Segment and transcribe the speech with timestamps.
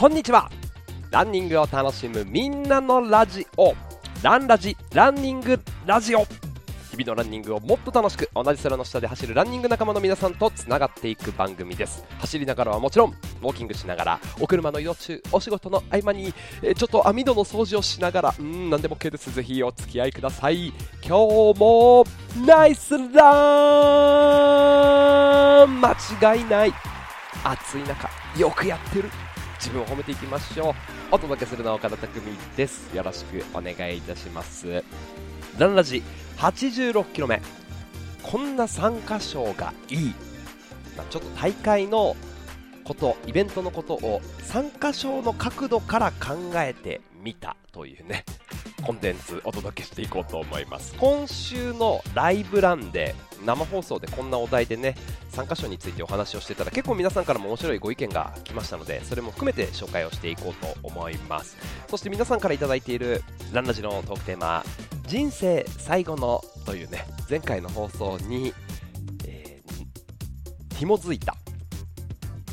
[0.00, 0.50] こんにちは。
[1.10, 3.74] ランニングを楽しむみんなのラジオ。
[4.22, 6.20] ランラジランニングラジオ。
[6.20, 12.02] 日々のランニングをもっと楽しく同じ空の下で走るランニング仲間の皆さんとつながっていく番組です。
[12.18, 16.32] 走りながらはもちろんウォーキングしながらお車の移動中お仕事の合間に
[16.62, 19.30] えちょっと網戸の掃除をしながらうん何でも OK です。
[19.34, 20.72] ぜひお付き合いください。
[21.06, 22.06] 今日も
[22.46, 23.02] ナイスラ
[25.66, 25.78] ン。
[25.78, 25.92] 間
[26.34, 26.72] 違いない。
[27.44, 29.10] 暑い中よくやってる。
[29.60, 30.74] 自分を褒めていきましょう。
[31.12, 32.22] お届けするのは岡田匠
[32.56, 32.96] です。
[32.96, 34.82] よろしくお願いいたします。
[35.58, 36.02] ランラジ
[36.38, 37.42] 86キロ目。
[38.22, 40.14] こんな参加賞がいい、
[40.96, 42.16] まあちょっと大会の
[42.84, 48.24] ことイベントのことを参加賞の角度から考えてみたというね。
[48.80, 50.94] コンテンツお届けしていこうと思います。
[50.98, 53.14] 今週のライブランで
[53.44, 54.94] 生放送でこんなお題でね
[55.30, 61.56] 参加賞についてお話をしてたら結構皆さんからも面白いご意見が来ましたのでそれも含めて紹介をしていこうと思います。
[61.88, 64.64] そして皆さんからいいているランラジのトークテーマ
[65.06, 68.52] 人生最後のというね前回の放送に、
[69.26, 69.50] えー
[70.80, 71.36] 紐づいた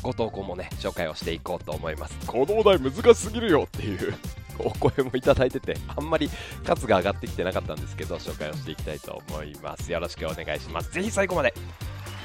[0.02, 2.14] ご投稿もね紹介をしていこうと思います。
[2.26, 4.14] このお題難しすぎるよっていう。
[4.58, 6.30] お声もいただいててあんまり
[6.64, 9.90] 数が上がってきてなかったんですけど紹介をしていきたいと思います。
[9.92, 10.92] よろしくお願いします。
[10.92, 11.54] ぜひ最後まで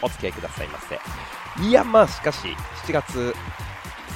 [0.02, 1.00] お付き合いくださいませ。
[1.64, 2.48] いやまあしかし
[2.88, 3.36] 7月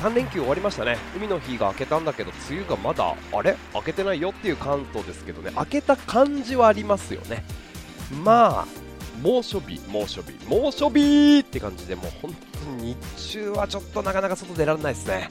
[0.02, 0.98] 3連休終わりましたね。
[1.16, 3.58] 海の日が明けたんだけど梅雨がまだあれ？
[3.74, 5.52] 明けてないよっていう関東ですけどね。
[5.56, 7.44] 明けた感じはありますよね。
[8.24, 8.68] まあ
[9.22, 15.30] 猛暑日猛暑日猛暑日って感じでもう本当に日中はちょっとなかなか外出られないですね。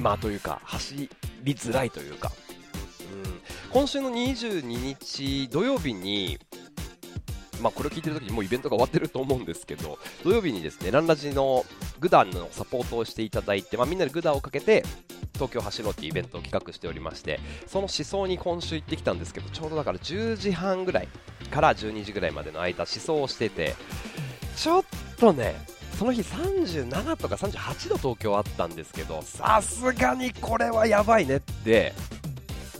[0.00, 1.08] まあというか走
[1.42, 2.32] りづらいというか、
[3.24, 3.40] うん、
[3.70, 6.38] 今週の22日土曜日に
[7.60, 11.64] まあ、これを聞いてる時にもうイベントが終わってると思うんですけど土曜日にですねランラジの
[12.00, 14.84] グダのサポートをしていただいて、まあ、みんなでグダをかけて
[15.34, 21.08] 東京走ろうっていうイベントを企画しておりましてその思想に今週行ってきたんですけどちょうどだから10時半ぐらい
[21.50, 23.74] から12時ぐらいまでの間思想をしてて
[24.56, 24.84] ちょっ
[25.18, 25.54] とね
[26.02, 31.92] その日37とか38度東京あったんですけどさすがにこれはやばいねって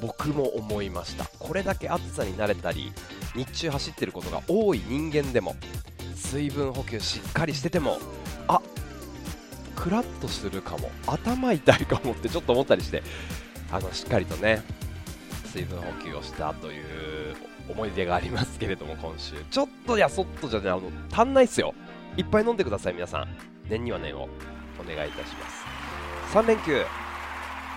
[0.01, 1.27] 僕も思いました。
[1.39, 2.93] これだけ暑さに慣れたり
[3.37, 5.55] 日中走ってることが多い人間でも
[6.17, 7.99] 水分補給しっかりしてても
[8.49, 8.61] あ
[9.77, 13.05] クラッとするかも頭痛いかもってちょっと思ったりして
[13.71, 14.65] あのしっかりとね
[15.45, 17.37] 水分補給をしたという
[17.69, 19.37] 思い出がありますけれども今週。
[19.49, 21.73] ちょっとやそっとじゃねあの足んないっすよ。
[22.15, 23.37] いっぱい飲んでください皆さん。
[23.71, 24.29] 念には念を。
[24.79, 26.37] お願いいたします。
[26.37, 26.83] 3連休。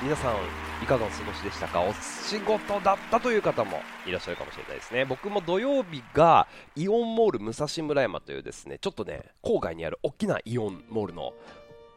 [0.04, 0.36] 皆さん
[0.84, 1.82] いかがお過ごしでしたか？
[1.82, 5.06] お仕事だったという方もいらっしゃるかもしれないですね。
[5.06, 11.34] 僕も土曜日がイオンモール武蔵村山というですねちょっとね郊外にある大きなイオンモールの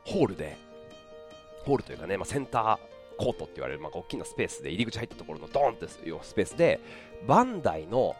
[0.04, 0.56] ホールで
[1.64, 2.78] ホールというかね、まあ、センター
[3.18, 6.78] コートって言われる、まあ、大きなスペースで入り口入ったところのドーンっていうスペースで
[7.26, 8.14] バンダイの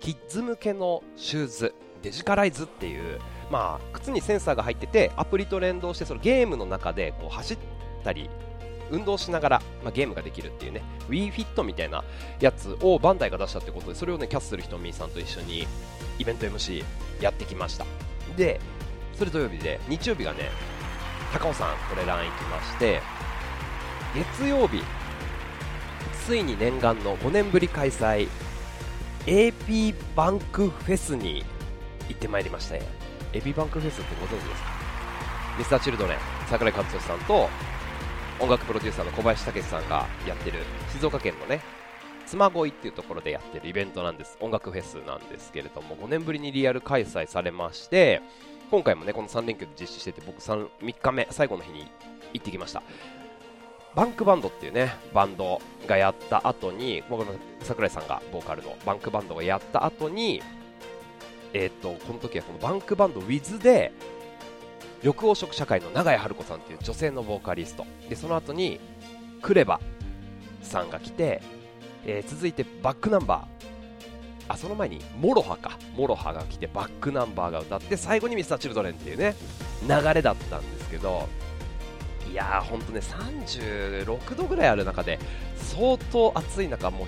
[0.00, 1.74] キッズ向けのシューズ。
[2.02, 3.20] デジカライズっていう、
[3.50, 7.58] まあ、靴にセンサーが入っててアプリと連動してそのゲームの中でこう走っ
[8.04, 8.30] たり
[8.90, 12.04] 運動しながら、まあ、ゲームができるっていうね WeFit みたいな
[12.40, 15.66] やつをバンダイが出したってことでそれをねキャッスルひとみさんと一緒に
[16.18, 16.84] イベント MC
[17.20, 17.84] やってきました。
[18.36, 18.60] で
[19.14, 20.50] それ土曜日で日曜日がね
[21.32, 23.00] 高尾さんトレラン行きまして
[24.14, 24.82] 月曜日
[26.24, 28.28] ついに念願の5年ぶり開催
[29.26, 31.44] AP バンクフェスに
[32.08, 32.82] 行ってまいりましたね。
[33.32, 34.70] AP バンクフェスってご存知ですか？
[35.58, 37.48] ミスターチルドレン桜井和寿さんと
[38.40, 40.60] 音楽プロデューサーの小林武史さんがやってる
[40.92, 41.60] 静岡県のね
[42.26, 44.36] 妻恋っていうところでやってるイベントなんです。
[44.40, 48.22] 音楽フェスなんですけれども5年ぶりにリアル開催されまして
[48.70, 51.90] 今回もねこの3連休で実施してて僕 3, 3日目最後の日に
[52.34, 52.82] 行ってきました。
[53.94, 60.40] バンクバンドっていうねバンドがやった後に僕の桜井さんがボーカルのバンクバンドがやった後に
[61.54, 63.92] えっ、とこの時はこのバンクバンド Wiz で
[65.02, 67.86] 緑黄色社会の永井春子さんっていう女性のボーカリスト。
[68.08, 68.80] でその後に
[69.42, 69.80] クレバ
[70.62, 71.40] さんが来て、
[72.04, 73.68] えー続いてバックナンバー。
[74.50, 75.78] あその前に MOROHA か。
[75.94, 79.34] MOROHA が来てバックナンバーが歌って最後に Mr.Children っていうね
[79.82, 81.28] 流れだったんですけど
[82.30, 85.18] いやーほんとね36度ぐらいある中で
[85.56, 87.06] 相当暑い中もう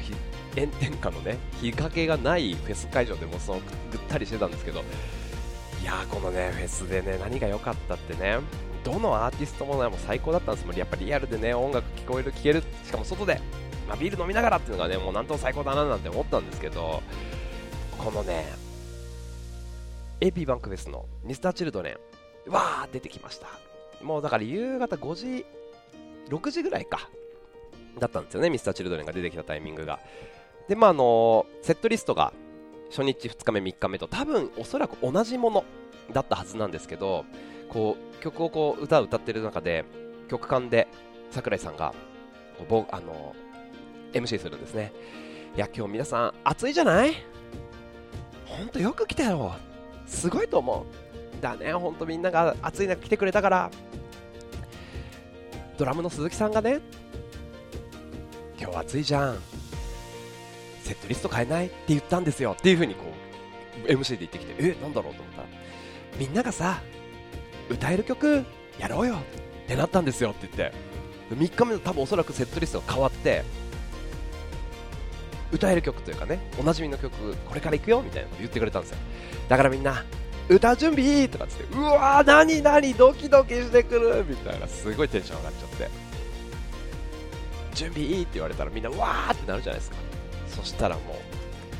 [0.56, 4.82] 炎天下のね日陰がないフェス会場でもそのぐったりしてたんですけど
[5.80, 8.38] いやーこのねフェスでね何が良かったってね
[8.84, 10.66] どのアーティストもねもう最高だったんです。
[10.66, 13.40] もんやっぱリアルでね音楽聞こえる聞けるしかも外で、
[13.88, 17.02] まあ、ビール飲みながらっていうのがねもうなんとも最高だななんて思ったんですけど
[17.98, 18.46] このね
[20.20, 21.98] AP バンクフェスのミスターチルドレ
[22.48, 23.46] ンわー出てきました。
[24.02, 25.46] もうだから夕方5時
[26.30, 27.10] 6時ぐらいか
[27.98, 30.00] だったんですよねミスターチルドレンが出てきたタイミングが。
[30.70, 32.32] でまああのセットリストが
[32.90, 35.64] 初日2日目3日目と多分おそらく同じもの
[36.12, 37.24] だったはずなんですけど
[37.68, 39.84] こう曲をこう歌を歌ってる中で
[40.28, 40.86] 曲間で
[41.32, 41.92] 桜井さんが
[42.68, 43.34] こうあの
[44.12, 44.92] MC するんですね。
[45.56, 47.14] いや今日皆さん暑いじゃない？
[48.46, 49.56] ほんとよく来たよ
[50.06, 50.86] すごいと思
[51.38, 51.42] う。
[51.42, 53.70] だねほんとみんなが暑い中来てくれたから。
[55.78, 56.80] ドラムの鈴木さんがね
[58.60, 59.36] 今日暑いじゃん。
[60.90, 63.04] セットリスト変えないって言ったんですよっていう風にこ
[63.86, 65.48] う MC で言ってきてえなんだろうと思ったら
[66.18, 66.82] みんながさ
[67.68, 68.44] 歌える曲
[68.76, 69.18] やろうよっ
[69.68, 70.90] てなったんですよって言って。
[71.32, 73.44] 3日目の多分おそらくセットリストが変わって
[75.52, 78.98] 歌える曲というかねおなじみの曲これから行くよみたいなの言ってくれたんですよ。
[79.48, 80.04] だからみんな
[80.48, 86.10] 歌準備とかつってうわー何何ドキドキしてくるみたいなすごいテンション上がっちゃって。
[87.76, 90.09] 準備って言われたらみんなわーってなるじゃないですか。
[90.50, 91.14] そしたらも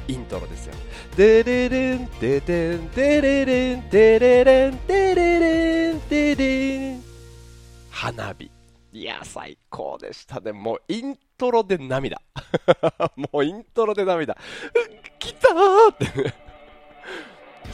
[0.09, 0.75] うイントロですよ。
[1.17, 7.03] デレレンデデンデレレンデレレンデレレンデレン
[7.91, 8.51] 花火。
[8.93, 10.53] いや最高でしたね。
[10.53, 12.21] もうイントロで涙。
[13.17, 14.37] もうイントロで涙。
[15.19, 16.51] 来たーって。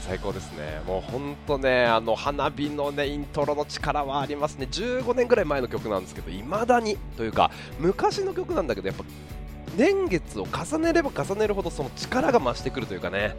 [0.07, 9.05] 最高ですね、もう本当ね、あの花火のねイントロの力はありますね、15年ぐらい前の曲なんですけど、いまだにというか、昔の曲なんだけど、やっぱ
[9.77, 13.37] 年月を重ねれば重ねるほどその力が増してくるというかね、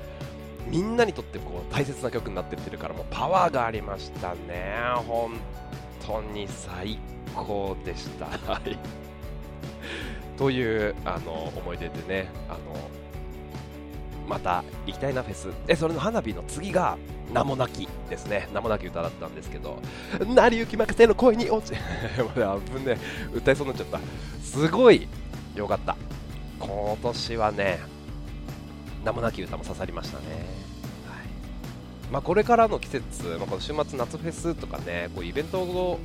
[0.70, 4.76] みんなにとってこう大切な曲になってってるから、もうパワーがありましたね、
[5.08, 5.38] 本
[6.06, 7.00] 当に最
[7.34, 8.28] 高でした。
[10.38, 12.60] というあの思い出でね、あの
[14.28, 15.48] また行きたいなフェス。
[15.66, 16.98] でそれの花火の次が
[17.34, 18.48] 名もなきですね。
[18.54, 19.80] 名もなき歌だったんですけど。
[20.20, 22.98] 成り行き任せの恋に落ち 危ね
[23.34, 24.00] 歌いそうになっちゃった。
[24.44, 25.08] すごい
[25.56, 25.96] よかった。
[26.60, 27.80] 今年はね
[29.04, 30.26] 名もなき歌も刺さりましたね、
[31.08, 31.28] はい。
[32.12, 36.00] まあ、これからの季節、まあ、この週末夏フェスとかねこうイベント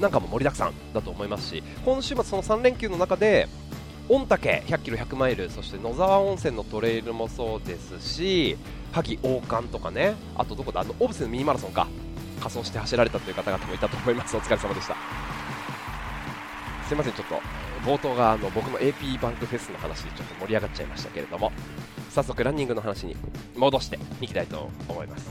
[0.00, 3.48] なんかも盛りだくさんだと思いますし今週末その3連休の中で
[4.08, 8.56] 御嶽100キロ100マイルそして野沢温泉のトレイルもそうですし
[8.92, 11.88] 萩王冠とかねあとどこだあのオブセのミニマラソンか
[12.40, 14.36] 仮装して走られたという方々もいたと思います。
[14.36, 14.94] お疲れ様でした。
[16.86, 17.65] すいませんちょっと。
[17.86, 21.52] 冒頭があの僕の AP バンクフェスの話でちょっと盛り上がっちゃいましたけれども
[22.10, 23.16] 早速ランニングの話に
[23.56, 25.30] 戻していきたいと思います。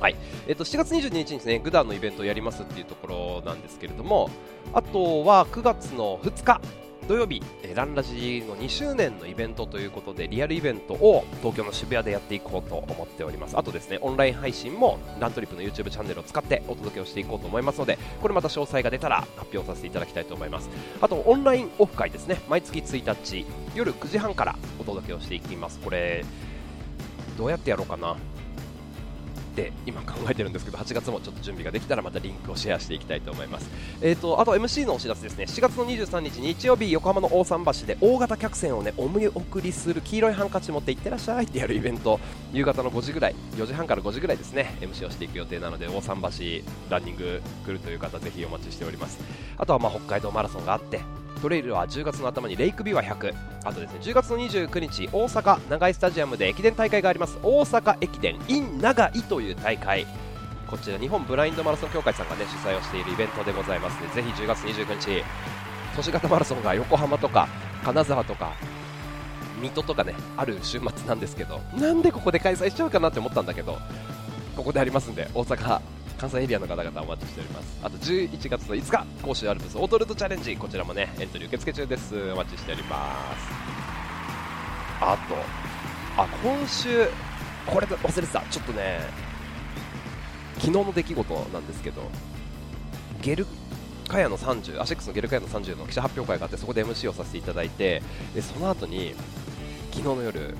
[0.00, 0.16] はい。
[0.46, 4.28] えっと、7月22日にですねグダのイベントをやりますっていうところなんですけれども
[4.72, 6.60] あとは9月の2日
[7.06, 13.58] 土曜日、えランラジの2周年のイベントということでリアルイベントを東京の渋谷でやっていこうと思っております。
[13.58, 20.70] あとですねオンライン配信もラントリップの YouTube チャンネルを使ってお届けをしていこうと思いますのでこれまた詳細が出たら発表させていただきたいと思います。
[21.02, 22.40] あとオンラインオフ会ですね。
[22.48, 25.80] 毎月1日夜9時半からお届けをしていきます。
[25.80, 26.24] これ
[27.36, 28.16] どうやってやろうかな。
[29.54, 33.70] って今考えてるんですけど8月もちょっと準備ができたらまたリンクをシェアしていきたいと思います、
[34.02, 35.44] えーと、あと MC のお知らせですね。
[35.44, 42.18] 7月の23日日曜日横浜の大桟橋で大型客船をねお見送りする黄色いハンカチ持っていってらっしゃいってやるイベント
[42.52, 46.20] 夕方の5時ぐらい4時半から5時ぐらいですね MC をしていく予定なので大桟
[46.64, 49.18] 橋ランニング来るという方ぜひお待ちしております。
[49.56, 51.00] あとはま北海道マラソンがあって
[51.40, 57.38] トレイルは10月の頭にレイクビワ100あとですね10月の29日大阪長井スタジアムで駅伝大会があります。
[57.42, 60.06] 大阪駅伝 in 長井という大会。
[60.66, 65.24] こちら日本ブラインドマラソン協会さんがね主催をしているイベントでございますのでぜひ10月29日
[65.94, 67.48] 都市型マラソンが横浜とか
[67.84, 68.54] 金沢とか
[69.60, 73.78] 水戸とかねある週末なんですけどなんでここで開催しちゃうかなって思ったんだけど
[74.56, 75.80] ここでありますんで大阪
[76.18, 77.78] 関西エリアの方々お待ちしております。
[77.82, 82.32] あと11月の5日甲州アルプスオートルートチャレンジこちらもねエントリー受付中です。
[82.32, 83.48] お待ちしております。
[85.00, 85.34] あと
[86.22, 87.06] あ今週
[87.66, 88.40] これ忘れてた。
[88.42, 89.00] ちょっとね
[90.54, 92.02] 昨日の出来事なんですけど
[93.20, 93.46] ゲル
[94.08, 98.02] カヤの30アシックスのゲルカヤの30の記者発表会があってそこで MC をさせていただいて
[98.34, 99.14] でその後に
[99.92, 100.56] 昨日の夜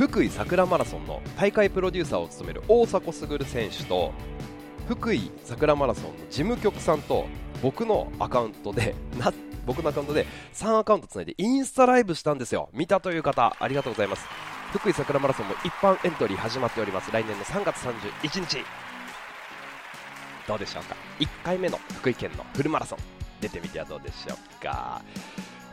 [0.00, 4.12] 福井桜マラソンの大会プロデューサーを務める大迫傑選手と
[4.88, 7.26] 福井桜マラソンの事務局さんと
[7.62, 9.30] 僕のアカウントで な
[9.66, 12.70] 僕のアカウントで3アカウントつないでインスタライブしたんですよ。
[12.72, 14.24] 見たという方ありがとうございます。
[14.72, 17.12] 福井桜マラソンも一般エントリー始まっております。
[17.12, 18.64] 来年の3月31日
[20.48, 22.98] どうでしょうか？1回目の福井県のフルマラソン。
[23.42, 25.02] 出てみてはどうでしょうか？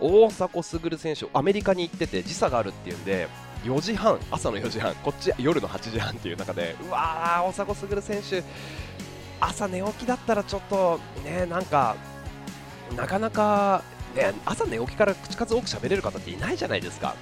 [0.01, 3.29] 大迫傑選手アメリカに行ってて時差があるっていうんで
[3.67, 8.43] 4時半朝の4時半こっち夜の8時半っていう中でうわー大迫傑選手
[9.41, 11.97] 朝寝起きだったらちょっとねなんか
[12.95, 13.83] なかなか、
[14.15, 17.15] ね、朝寝起きから口数多く喋れる方っていないじゃないですか。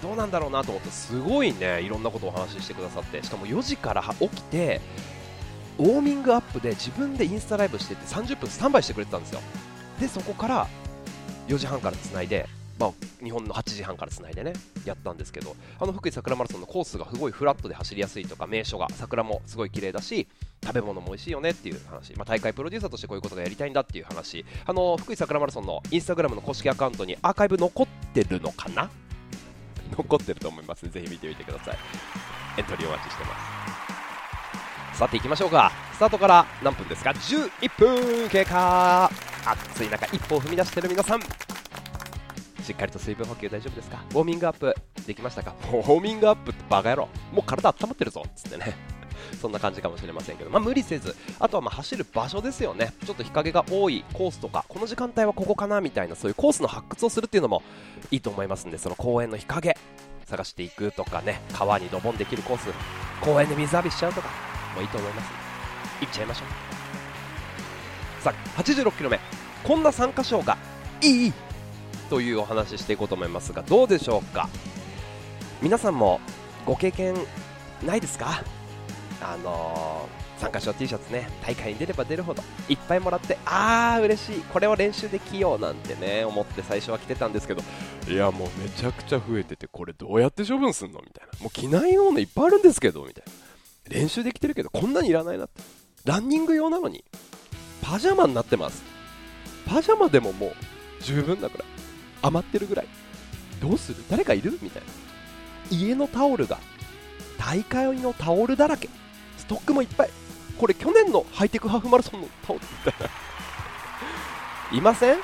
[0.00, 4.82] どうなんだろうなと思ってすごいねいろんなことをお話ししてくださってしかも4時から起きて
[5.78, 9.40] ウォーミングアップで自分でインスタライブしてて30分スタンバイしてくれてたんですよ。
[9.98, 10.68] でそこから
[11.48, 12.46] 4時半からつないで、
[12.78, 14.52] まあ、日本の8時半からつないでね
[14.84, 20.26] やったんですけどあの福井桜マラソンのコースがすごいフラットで走りやすいとか名所が桜もすごい綺麗だし
[20.64, 24.44] 食べ物も美味しいよねっていう話、まあ、大会プロデューサーとしてこういうことがやりたいんだっていう話。
[24.66, 28.90] あの福井桜マラソンのインスタグラムの公式アカウントにアーカイブ残ってるのかな？
[29.96, 30.84] 残ってると思います。
[30.86, 31.78] のでぜひ見てみてください。
[32.58, 33.30] エントリーお待ちしてま
[34.92, 34.98] す。
[34.98, 35.70] さて行きましょうか。
[35.92, 39.10] スタートから何分ですか？11分経過。
[39.44, 41.20] 暑い中一歩を踏み出してる皆さん。
[42.64, 44.02] しっかりと水分補給大丈夫ですか？
[44.10, 44.74] ウォーミングアップ
[45.06, 45.54] できましたか？
[45.70, 47.08] ウォーミングアップってバカ野郎。
[47.32, 48.74] もう体温まってるぞっつってね。
[49.40, 57.62] そんな感じかもしれませんけど、まあ、無理せず、あとはまあ走る場所ですよね、ちょっと日陰が多いコースとか、この時間帯はここかなみたいな、そういうコースの発掘をするっていうのも
[58.10, 59.76] いいと思いますんで、その公園の日陰、
[60.26, 62.68] 探していくとかね、川にドボンできるコース、
[63.20, 64.28] 公園で水浴びしちゃうとか、
[64.74, 65.30] もいいと思います
[66.00, 66.44] 行っちゃいましょ
[68.20, 68.22] う。
[68.22, 69.20] さあ、86キロ目、
[69.62, 70.58] こんな参加賞が
[71.00, 71.32] いい
[72.14, 74.48] というお話ししていこうと思いますが、どうでしょうか？
[75.60, 76.20] 皆さんも
[76.64, 77.16] ご経験
[77.84, 78.44] ないですか？
[79.20, 81.28] あのー、参加賞 T シャツね。
[81.44, 84.40] 大会に出れば出るほどいっぱいもらってあー嬉しい。
[84.42, 87.62] これを練習で着ようなんてね思って最初は着てたんですけど
[88.06, 91.00] いやもうめちゃくちゃ増えててこれどうやって処分すんの？
[91.00, 91.40] みたいな。
[91.40, 93.32] もう着ないようないっぱいあるんですけどみたいな。
[93.98, 95.60] 練習できてるけどこんなにいらないなって。
[96.04, 97.04] ランニング用なのに
[97.82, 98.84] パジャマになってます。
[99.66, 100.52] パジャマでももう
[101.00, 101.73] 十分だくらい
[102.24, 102.86] 余ってるぐらい。
[103.60, 104.02] どうする？
[104.10, 104.58] 誰かいる？
[104.62, 104.88] みたいな。
[105.70, 106.58] 家のタオルが
[107.38, 108.88] 大会のタオルだらけ。
[109.36, 110.10] ストックもいっぱい。
[110.58, 113.08] これ去年のハイテクハーフマラソンのタオルみたい
[114.72, 114.78] な。
[114.78, 115.16] いません？
[115.16, 115.22] ね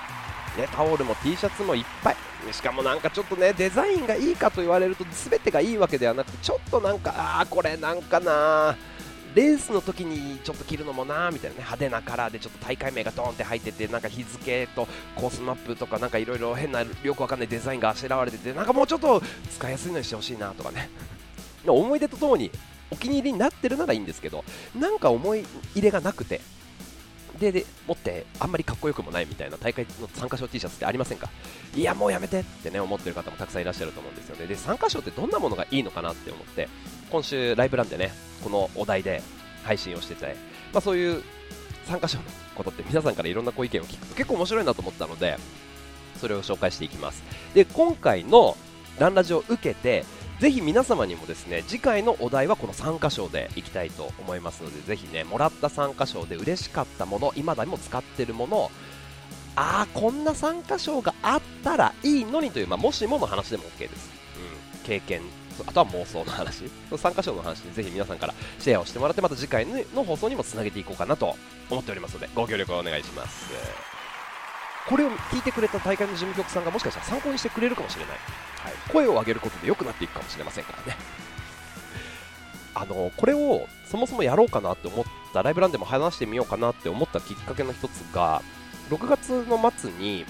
[0.72, 2.16] タオルも T シャツもいっぱい。
[2.52, 8.76] しかもなんかちょっとねデザインがいいかと言われると全てがいいわけではなくてちょっとなんかああこれなんかな
[9.34, 11.62] レースの時にちょっと着るのもなみたいなね。
[11.62, 20.90] 派手なカラーでちょっと大会名がドーンって入っててなんか日付とコースマップとかなんかいろいろ変なよくわかんないデザインがあしらわれててなんかもうちょっと使いやすいのにしてほしいなとかね。
[21.66, 22.50] 思い出とともに
[22.90, 24.44] お気に入りになってるならいいんですけど
[24.74, 25.44] なんか思い
[25.74, 26.40] 入れがなくて。
[27.40, 31.30] でで持ってあんまりかっこよくもないみたいな大会の参加賞 T シャツってありませんか？
[31.74, 34.46] いやもうやめてってね思ってる方もたくさんいらっしゃると思うんですよね。
[34.46, 36.68] で参加賞ってどんなものがいいのかなって思って
[37.10, 38.12] 今週ライブランでね
[38.44, 39.22] このお題で
[39.64, 40.36] 配信をしてて、
[40.72, 41.22] まあ、そういう
[41.86, 45.38] 参加賞のことって皆さんからいろんなご意見を聞くと結構面白いなと思ったので
[46.20, 47.22] それを紹介していきます。
[47.54, 48.56] で今回の
[48.98, 50.04] ランラジを受けて
[50.40, 58.70] ぜひ皆様にもですね次回のお題はこの参加賞でいきたいと思いますのでぜひねもらった参加賞で嬉しかったもの今でも使ってるもの
[59.54, 64.10] ああこんな参加賞があったらいいのにという、まあ、もしもの話でも OK です、
[64.74, 65.20] うん、経験
[65.66, 66.70] あとは妄想の話。
[66.96, 71.36] 参加賞の話でぜひ皆さんからシェアをしてもらってまた次回の放送にもつなげていこうかなと
[71.68, 73.50] 思っておりますのでご協力をお願いします。
[74.88, 78.16] これを聞いてくれた大会の事務局さんがもしかしたら参考にしてくれるかもしれない。
[78.62, 80.98] はい、声を上げることで良くなっていくかもしれませんからね。
[82.74, 88.42] あのこれをそもそもやろうかなって思ったライブランでも話してみようかなって思ったきっかけの一つが
[88.90, 90.24] 6月の末に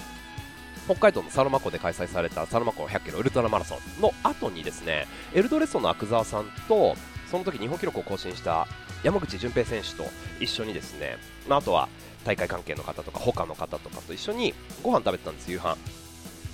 [0.85, 6.95] 北海道のサロマ湖で開催されたサロマ湖100キロウルトラマラソンの後にですねエルドレッソの阿久澤さんと
[7.29, 8.67] その時日本記録を更新した
[9.03, 10.05] 山口純平選手と
[10.39, 11.87] 一緒にですね、まあ、あとは
[12.25, 15.77] 大会関係の方とか他の方とかと一緒にご飯食べてたんです夕飯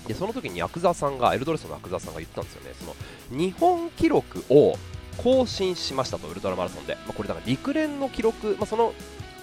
[0.08, 2.74] でその時にヤクザさんがエルドレスのヤクザさんが言ったんですよね。
[2.80, 2.96] その
[3.30, 4.76] 日本記録を
[5.18, 8.94] 更新しましたとウルトラマラソンで、まあ、これだから陸連の記録、まあ、その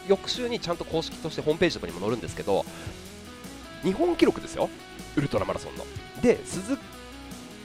[0.08, 2.64] 翌週にちゃんと公式としてホームページとかにも載るんですけど
[3.82, 4.70] 日本記録ですよ。
[5.16, 5.84] ウルトラマラソンの。
[6.22, 6.78] で鈴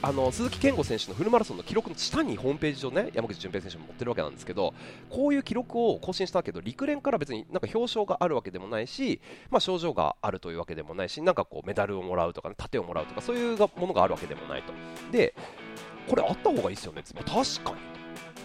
[0.02, 4.72] あの鈴木健吾選手のフルマラソンの記録の下にホームページ上ね山口純平選手も持ってるわけなんですけど
[5.10, 14.72] こういう記録を更新したけど陸連から別になんか表彰があるわけでもないし、まあ、症状があるというわけでもないしなんかこうメダルをもらうとか、ね、盾をもらうとかそういうものがあるわけでもないと。
[15.12, 15.34] で
[16.08, 17.34] これあった方がいいですよね確か
[17.72, 17.76] に。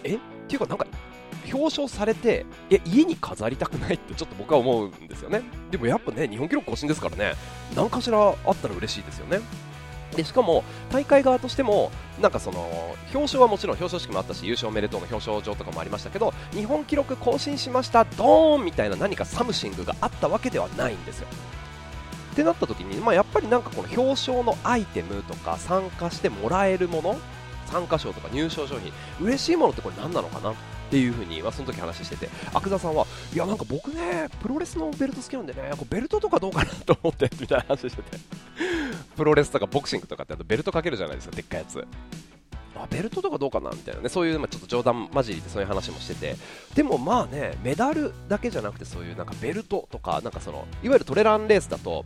[0.04, 0.14] え？
[0.16, 0.86] っていうかなんか
[1.52, 5.42] 表彰されてえ家に飾りたくないってちょっと僕は思うんですよね。
[5.70, 7.32] でもやっぱね日本記録更新ですからね
[7.74, 9.40] 何かしらあったら嬉しいですよね。
[10.14, 12.60] でしかも大会側としてもなんかその
[13.12, 21.28] 表彰はもちろん表彰式もあったし優勝おめでとうの表彰状とかもありましたけど日本記録更新しましたドーンみたいな何か something があったわけではないんですよ。
[22.32, 27.18] ってなった時に、まあ、やっぱりなんかこの表彰のアイテムとか参加してもらえるもの
[27.66, 30.54] 参加賞とか入賞商品嬉しいものってこれ何なのかな
[30.86, 38.18] っていうふうにはその時話してて阿久澤さんはいやなんか僕ねプロレスのベルト好きなんでねこうベルトとかどうかなと思ってみたいな話してて。
[39.16, 41.84] プロレスとかボクシングとかってあとベルトかけるじゃないですかでっかいやつ。
[42.76, 46.36] あベルトとかどうかなみたいなねそういう、まあ、ちょっと冗談交じりでそういう話もしてて。
[46.74, 52.04] でもまあねメダルだけじゃなくてそういうなんかベルトとかなんかそのいわゆるトレランレースだと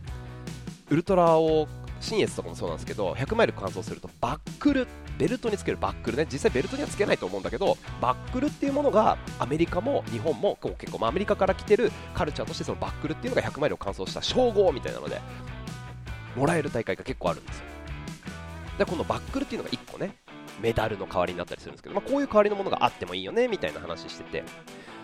[0.89, 1.67] ウルトラを
[2.01, 6.27] 新越とかもそうなんですけど100マイル完走するとバックルベルトにつけるバックルね。
[6.29, 15.21] 実際ベルトにはつけないと思うんだけどバックルっていうものがアメリカも日本も結構、まあ、アメリカから来てるカルチャーとしてそのバックルっていうのが100マイルを完走した称号みたいなので
[16.35, 17.65] もらえる大会が結構あるんですよ。
[18.79, 20.15] でこのバックルっていうのが1個ね
[20.59, 24.43] メダルの代わりになったりするんですけど、まあ、こういう代わりのものがあってもいいよねみたいな話してて。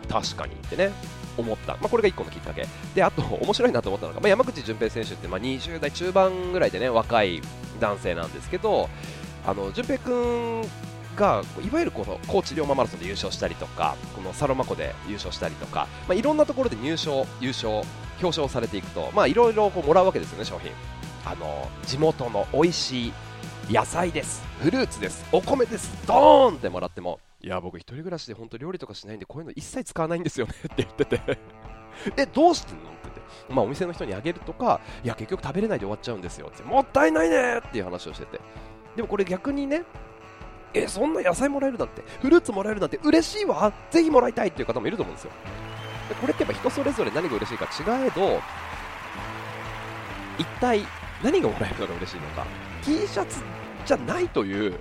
[0.10, 0.92] 確かにってね
[1.38, 2.68] 思った、まあ、これが1個のきっかけ。
[2.96, 7.42] であと面白いなと思ったのが、まあ、山口純平選手ってまあ20代中盤ぐらいでね若い
[7.80, 8.89] 男性なんですけど
[9.46, 10.63] あの純平君
[11.16, 17.70] がいわゆるこの高知龍馬マラソンで優勝したりとかこのサロマ湖で優勝したりとか、まあ、いろんなところで入賞、優勝、
[18.22, 20.72] 表彰されていくと、まあ、いろいろこうもらうわけですよね、商品。
[21.25, 23.13] あの地元の美味しい
[23.70, 24.44] 野菜です。
[24.62, 25.25] フルーツです。
[25.32, 25.92] お米です。
[26.08, 31.22] ドーンってもらってもいや僕一人暮らしで本当料理とかしないんでこういうの一切使わないんですよねって言ってて。
[32.17, 33.22] えどうしてんのって言って。
[33.53, 36.63] まあお店の人にあげるとかいや結局食べれないで終わっちゃうんですよって。
[36.63, 38.39] もったいないねっていう話をしてて。
[38.96, 39.84] でもこれ逆にね
[40.74, 43.72] えそんな野菜もらえるなんてフルーツもらえるなんて嬉しいわ。
[43.91, 45.32] ぜひもらいたいっていう方もいると思うんですよ。
[46.10, 48.41] でこれってやっぱ人それぞれ何が嬉しいか違えど
[50.39, 50.82] 一体
[51.24, 52.46] 何がもらえるのが嬉しいのか。
[52.84, 53.41] T シャツ
[53.86, 54.79] じゃないという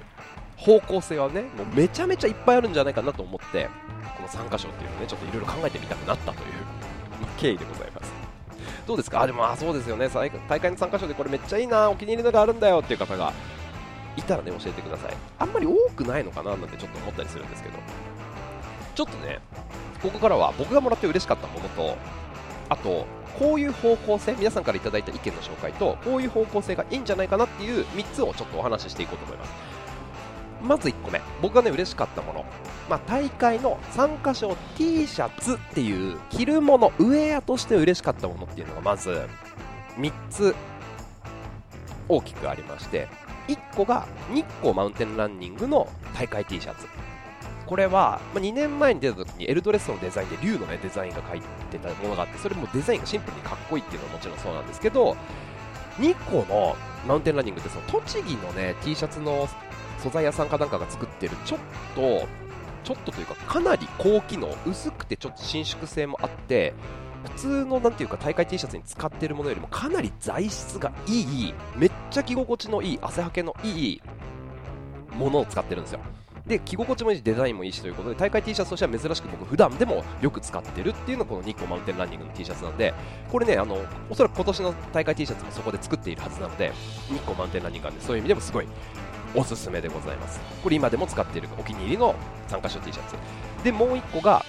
[0.57, 3.69] 方向性はねもうめちゃめちゃいっぱいあるんじゃないかなと思って
[4.17, 6.47] この参加賞っていうのねちょっといろいろ考えてみたくなったという、
[7.21, 8.13] ま経緯でございます。
[8.87, 9.21] どうですか？
[9.21, 10.09] あでもあそうですよね。
[10.09, 13.33] 大会の参加賞でこれめっちゃいいなお気に入りのがあるんだよっていう方が
[14.17, 15.15] いたらね教えてください。
[15.39, 17.79] あんまり多くないのかななんてちょっと思ったりするんですけど。
[18.95, 19.41] ちょっとね
[20.03, 21.99] ここからは僕がもらって嬉しかったものと
[22.71, 23.07] あと
[23.39, 29.76] こういう方向性皆さんからいいた意見の紹介とこういう方向性がいいんじゃないかなっていう3つをちょっとお話ししていこうと思います。
[30.67, 31.21] まず1個目。
[31.41, 32.45] 僕がね嬉しかったもの、
[32.89, 39.27] まあ、大会の参加賞 T シャツっていう着るものウェアとして嬉しかったものっていうのがまず
[39.97, 40.55] 3つ
[42.09, 43.09] 大きくありまして
[43.49, 46.87] 1個が日光マウンテンランニングの大会 T シャツ。
[47.67, 55.17] これは、ま、2年前に出た時にエルドレスのデザインで竜の、ね、デザインが書いてたものがあってそれもデザインがシンプルにかっこいいっていうのはもちろんそうなんですけど
[55.99, 56.77] 日光の
[57.09, 59.49] マウンテンランニングってその栃木の、ね、T シャツの
[60.07, 61.61] 素材屋さんかなんかが作ってるちょっ
[61.97, 62.29] と
[62.85, 66.75] ちょっとというかかなり高機能薄くてちょっと伸縮性もあって
[67.25, 74.03] 普通のなていうか大会 T シャツに使ってるものよりもかなり材質がいいめっちゃ着心地のいい汗はけのいい
[75.19, 76.01] ものを使ってるんですよ。
[76.47, 82.95] で着心地もいいしデザインもいいしということで大会 T シャツとしては珍しく僕普段でもよく使ってるっていうのがこの日光マウンテンランニングの T シャツなんで
[83.33, 86.71] これねあのおそらく今年の大会 T シャツもそこで作っているはずなので
[87.09, 88.69] 日光マウンテンランニングなんでそういう意味でもすごい
[89.35, 90.41] おすすめでございます。
[90.63, 92.15] これ今でも使っているお気に入りの
[92.49, 93.17] 参加賞 T シャツ。
[93.65, 94.45] でもう1個が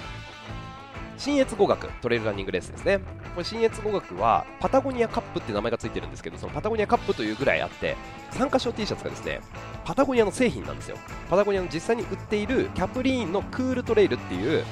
[1.17, 2.99] 新越語学トレイルランニングレースですね。
[3.33, 7.95] これ新越語学はパタゴニアカップって名前がついてるんですけどそのパタゴニアカップというぐらいあって
[8.31, 9.41] 参加賞 T シャツがですね
[9.83, 10.97] パタゴニアの製品なんですよ。
[11.29, 14.63] パタゴニアの実際に売っているキャプリーンのクールトレイルっていう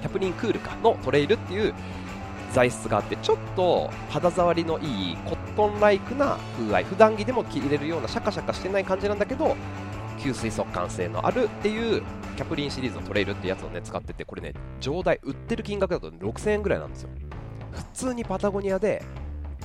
[0.00, 1.74] キャプリーンクールかのトレイルっていう
[2.52, 9.56] 材質があってちょっと肌触りのいいコットンライクな風合い普段着でも着れるようなシャカシャカしてない感じなんだけど
[10.18, 12.02] 吸水速乾性のあるっていう
[12.36, 17.10] キャプリーンシリーズのトレイルってやつをね使っててこれね上代売ってる金額だと6000円ぐらいなんですよ。
[17.72, 19.02] 普通にパタゴニアで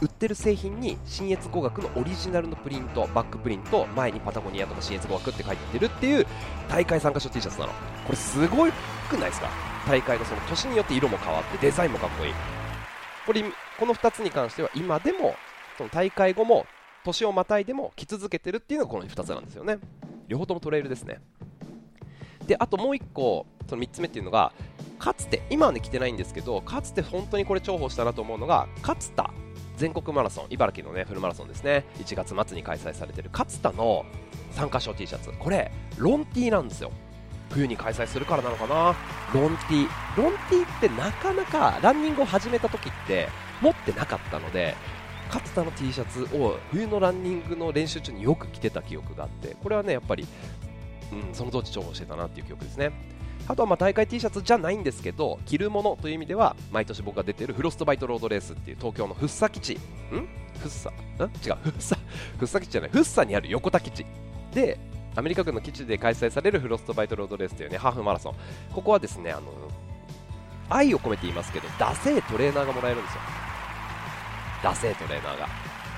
[0.01, 6.25] 売ってる製品に信越五岳のオリジナルのプリントバックプリント前にパタゴニアとか信越五岳って書いてるっていう
[6.67, 7.71] 大会参加賞 T シャツなの。
[8.05, 9.49] これすごくないですか？
[9.87, 12.33] 大会のその年によって色も変わってデザインもかっこいい。
[13.25, 13.43] これ
[13.79, 15.35] この2つに関しては今でも
[15.77, 16.65] その大会後も
[17.03, 19.77] 年をまたいでも着続けてるっていうのがこの2つなんですよね。
[20.27, 21.19] 両方ともトレイルですね。
[22.47, 24.51] であともう1個その3つ目っていうのが
[24.99, 29.31] かつて今はね来てないんですけどかつて本当にこれ重宝したなと思うのが勝田
[29.77, 31.85] 全国マラソン茨城のねフルマラソンですね。
[31.99, 34.05] 1月末に開催されてる勝田の
[34.51, 35.31] 参加賞 T シャツ。
[35.37, 36.91] これロン T なんですよ。
[37.53, 38.95] 冬に開催するからなのかな。
[39.33, 39.87] ロン T
[40.17, 43.29] ロン T ってなかなかランニングを始めた時って
[43.61, 44.75] 持ってなかったので
[45.27, 50.27] 勝田の T シャツを冬のランニングの練習中によく着てた記憶があってこれはねやっぱり
[51.11, 52.91] うん、その当時重宝してたなっていう記憶ですね。
[53.47, 59.73] あとはま大会 T シャツじゃないんですけど着るものという意味では毎年僕が出ているフロストバイトロードレースっていう東京の福生基地。
[59.73, 59.77] ん？
[60.59, 60.93] 福生ん？
[61.45, 61.97] 違う福生
[62.37, 62.89] 福生基地じゃない。
[62.89, 64.05] 福生にある横田基地。
[64.53, 64.79] で
[65.15, 68.35] アメリカ軍の基地で開催されるフロストバイトロードレースというねハーフマラソン。
[68.73, 69.51] ここはですねあの
[70.69, 73.21] 愛を込めて言いますけどダセートレーナーがもらえるんですよ。
[74.63, 75.47] ダセートレーナーが。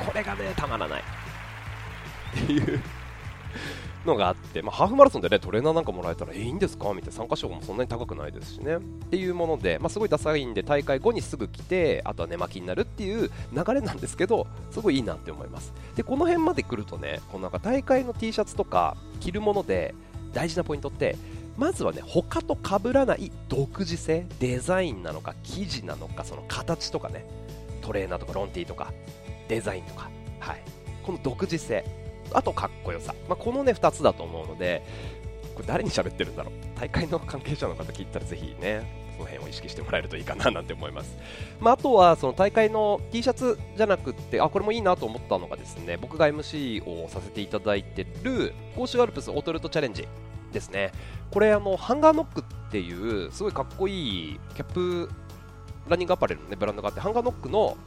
[0.06, 1.02] これがねたまらない。
[1.02, 2.82] っていう。
[4.06, 6.94] のがあって、まあ、ハーフマラソンでねトレーナーなんかもらえたらいいんですか？
[6.94, 7.12] みたいな。
[7.12, 8.76] 参加賞もそんなに高くないですしね。
[8.76, 15.74] っていうもので、まあ、すごいダサいんで大会後にすぐ来てあとは寝巻きになるっていう流れなんですけどすごいいいなって思います。
[15.96, 19.96] でこの辺まで来るとねこのなんか大会の T シャツとか着るもので
[20.34, 21.16] 大事なポイントって
[21.58, 27.26] まずはね他と被らない独自性デザインなのか生地なのかその形とかね
[27.82, 28.92] トレーナーとかロンティーとか
[29.48, 30.10] デザインとか。
[30.40, 30.62] はい。
[31.04, 32.05] この独自性。
[32.34, 34.84] あとかっこよさ、まあ、このね2つだと思うので
[35.56, 36.54] これ誰に喋ってるんだろう。
[36.80, 41.18] 大会の関係者の方聞いたらぜひねその辺を意識してもらえるといいかななんて思います、
[41.62, 50.08] まあ、あとはその大会の T シャツじゃなくてあこれもいいなと思ったのがですね僕が MC をさせていただいてる甲州アルプスオートルートチャレンジ
[50.52, 50.92] ですね。
[51.32, 55.10] これあのハンガーノックっていうすごいかっこいいキャップ
[55.88, 57.78] ランニングアパレルの、ね、ブランドがあってハンガーノックの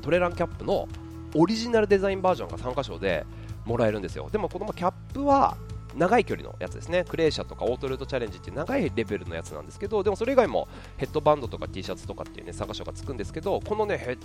[0.00, 0.88] トレランキャップの
[1.34, 3.26] オリジナルデザインバージョンが3箇所で
[3.64, 4.28] もらえるんですよ。
[4.30, 5.56] でもこのキャップは
[5.94, 7.04] 長い距離のやつですね。
[7.08, 14.16] クレーシャとかオートルートチャレンジっていう長いレベルのやつなんですけどでもそれ以外もヘッドバンドとか T シャツとかっていうね3箇所がつくんですけどこのね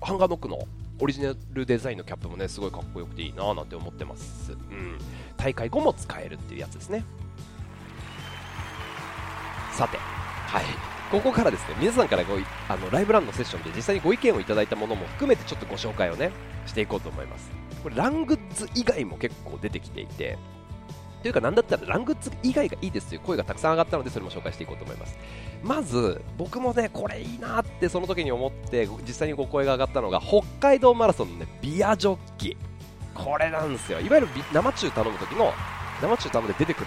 [0.00, 0.58] ハンガーノックの
[1.00, 4.98] オリジナルデザインのキャップもねすごいかっこよくていいななんて思ってます、うん、
[5.36, 7.04] 大会後も使えるっていうやつですね。
[9.72, 10.64] さてはい。
[11.10, 12.34] ここからですね皆さんからご
[12.68, 16.30] あのライブランのセッションで実際にご意見をいただいたものも含めてちょっとご紹介をね
[16.66, 17.59] していこうと思います。
[17.82, 20.38] これラングッズ以外も結構出てきていて
[21.22, 25.18] というか、なんだったらラングッズ以外がいいですという声がたくさん上がったので、それも紹介していこうと思います。
[25.62, 32.56] まず、僕もね、これいいなってその時に思って、実際にご声が上がったのが、北海道マラソンのね、ビアジョッキ。
[33.14, 34.00] これなんですよ。
[34.00, 35.52] いわゆる生中頼む時の、
[36.00, 36.86] 生中頼むで出てく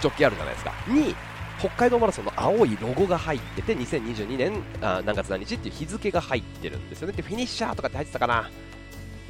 [0.00, 0.72] ジョッキあるじゃないですか。
[0.86, 1.16] に、
[1.58, 7.14] 北海道マラソンの青いロゴが入ってて、2022年あ何月何日っていう日付が入ってるんですよね。
[7.14, 8.48] で、フィニッシャーとかって入ってたかな。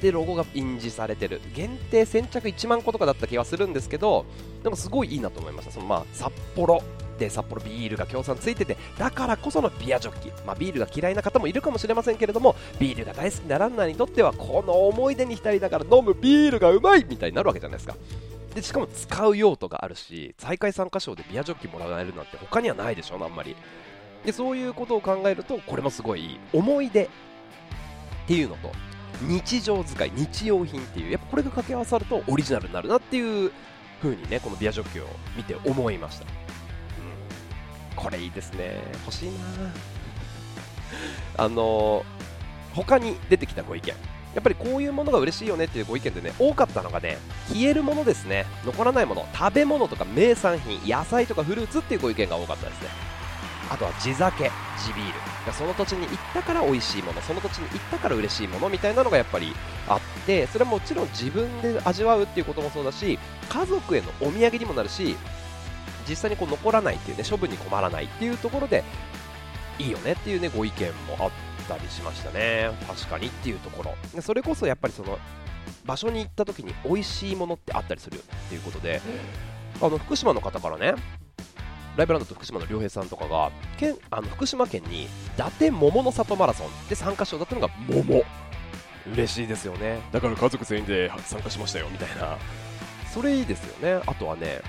[0.03, 1.41] でロゴが印字されてる。
[1.55, 4.27] 限定先着1万個とかだった気がするんですけど
[4.65, 5.71] でもすごいいいなと思いました。
[5.71, 6.83] そのまあ札幌
[7.19, 17.97] で札幌ビールが協賛ついててだからこそのビアジョッキ、まあ、ビールが嫌いな方もいるかもしれませんけれどもビールが大好きなランナーにとってはこの思い出に浸りながら飲むビールがうまいみたいになるわけじゃないですか。
[18.55, 23.55] でしかも使う用途があるし大会参加賞でビアジョッキもらえるなんて他にはないでしょあんまり。
[24.25, 27.09] でそういうことを考えるとこれもすごい思い出っ
[28.27, 28.71] ていうのと
[29.21, 33.53] 日常使い日用品っていうやっぱこれが掛け合わさるとオリジナルになるなっていう
[34.03, 36.31] 風にねこのビアジョッキを見て思いました、うん、
[37.95, 38.83] これいいですね。
[39.05, 39.35] 欲しいな。
[41.39, 42.05] あの
[42.75, 43.89] 他に出てきたご意見。
[44.35, 48.47] やっぱりこういうものが嬉しいよねっていうご意見でね多かったのがね消えるものですね。
[48.65, 49.27] 残らないもの。
[49.35, 52.89] 食べ物とか名産品野菜とかフルーツっていうご意見が多かったですね。
[53.73, 55.07] あとは地酒地ビー
[55.47, 55.53] ル。
[55.53, 59.53] その土地に行ったから美味しいものその土地に行ったから嬉しいものみたいなのがやっぱり
[59.89, 65.17] あってそれはもちろん自分で味わうっていうこともそうだし家族へのお土産にもなるし
[66.09, 68.85] 実際にこう残らないっていうね処分に困らないっていうところで
[69.81, 71.31] いいよねっていうねご意見もあっ
[71.67, 72.71] たりしましたね。
[72.87, 74.23] 確かにっていうところ。
[74.23, 75.19] それこそやっぱりその
[75.85, 79.01] 場所に行った時に美味しいものってあったりするっていうことで
[79.81, 80.95] あの福島の方からね
[81.97, 88.23] ライブランドと福島の良平さんとかが県あの福島県に伊達桃の里マラソンで参加賞だったのが桃。
[89.15, 90.01] 嬉しいですよね。
[90.13, 92.39] だから家族全員で参加しましたよみたいな。
[93.13, 94.03] それいいですよね。
[94.07, 94.63] あとはね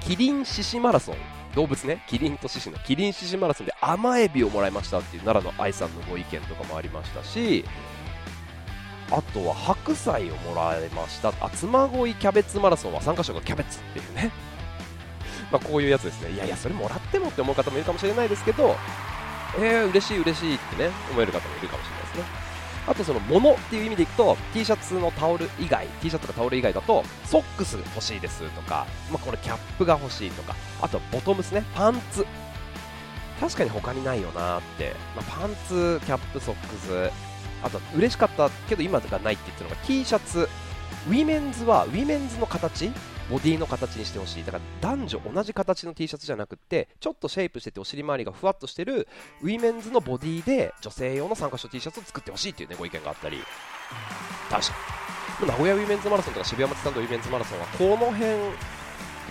[0.00, 1.16] キリン獅子マラソン。
[1.54, 2.04] 動物ね。
[2.06, 7.64] キリンと獅子のキリン獅子マラソンで甘エビをもらいましたっていう奈良の愛さんのご意見とかもありましたし
[9.10, 11.32] あとは白菜をもらいました。
[11.40, 14.30] あ妻恋キャベツマラソンは参加賞がキャベツっていうね
[15.50, 16.32] まあ、こういうやつですね。
[16.32, 18.76] いやいやそれもらってもって思う方もいるかもしれないですけど
[19.58, 22.24] えー、嬉しい嬉しいってね思える方もいるかもしれないですね。
[22.86, 32.26] あとその物っていう意味でいくと T シャツのタオル以外 T シャツとかタオル以外だとソックス欲しいですとか、まあ、これキャップが欲しいとかあとボトムスねパンツ。
[33.40, 37.10] 確かに他にないよなって、まあ、パンツキャップソックス
[37.62, 40.48] あと嬉しかったけど今がないって言ってるのが T シャツ。
[41.08, 42.90] ウィメンズはウィメンズの形
[43.30, 44.44] ボディの形にしてほしい。
[44.44, 49.08] だから男女同じ形の T シャツじゃなくってちょっとシェイプしててお尻周りがふわっとしてる
[49.42, 53.38] ウィメンズのボディで女性用の参加賞 T シャツを作ってほしいっていうねご意見があったり。
[54.50, 54.72] 確か
[55.40, 55.48] に。
[55.48, 58.26] 名古屋ウィメンズマラソンとか渋谷松さんのウィメンズマラソンはこの辺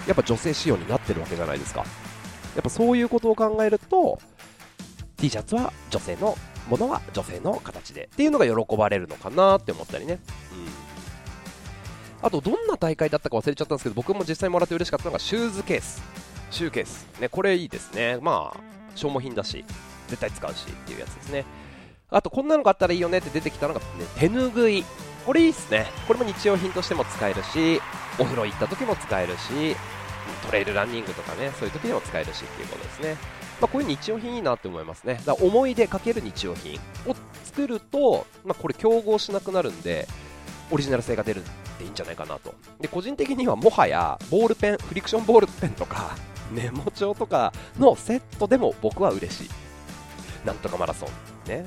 [0.08, 1.84] やっぱ女性仕様になってるわけじゃないですか。
[2.56, 4.20] やっぱそういうことを考えると
[5.18, 6.38] T シャツは女性の
[6.70, 10.20] ものは女性の形でっていうのが喜ばれるのかなって思ったりね、
[10.52, 10.85] うん。
[12.22, 16.02] あとどんな大会だったか忘れちゃったんですけど僕も実際もらって嬉しかったのがシューズケース。
[16.52, 17.08] シューケース。
[17.20, 18.18] ねこれいいですね。
[18.22, 18.60] まあ
[18.96, 19.66] 消耗品だし
[20.08, 21.46] 絶対使うしっていうやつですね。
[22.10, 23.86] あとこんなのがあったらいいよねって出てきたのが、ね、
[24.18, 24.84] 手ぬぐい。
[25.26, 25.88] これいいっすね。
[26.08, 27.82] これも日用品としても使えるし
[28.20, 29.76] お風呂行った時も使えるし
[30.46, 33.18] トレイルランニングとかねそういう時でも使えるしっていうことですね。
[33.62, 35.20] まあ、こういう日用品いいなって思いますね。
[35.26, 40.08] だ思い出かける日用品を作ると、まあ、これ競合しなくなるんで、
[40.72, 42.54] オリジナル性が出るっていいんじゃないかなと。
[42.80, 46.16] で、個人的にはもはや、ボールペン、フリクションボールペンとか、
[46.52, 49.50] メモ帳とかのセットでも僕は嬉しい。
[50.46, 51.08] なんとかマラソ
[51.48, 51.66] ン、ね。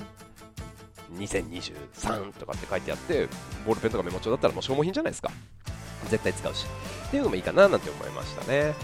[1.17, 3.29] 2023とかって書いてあって、
[3.67, 5.31] ボールペンとかメモ帳だったらもう消耗品じゃないですか。
[6.09, 6.67] 絶対使うし。
[7.07, 8.75] っていうのもいいかななんて思いましたね。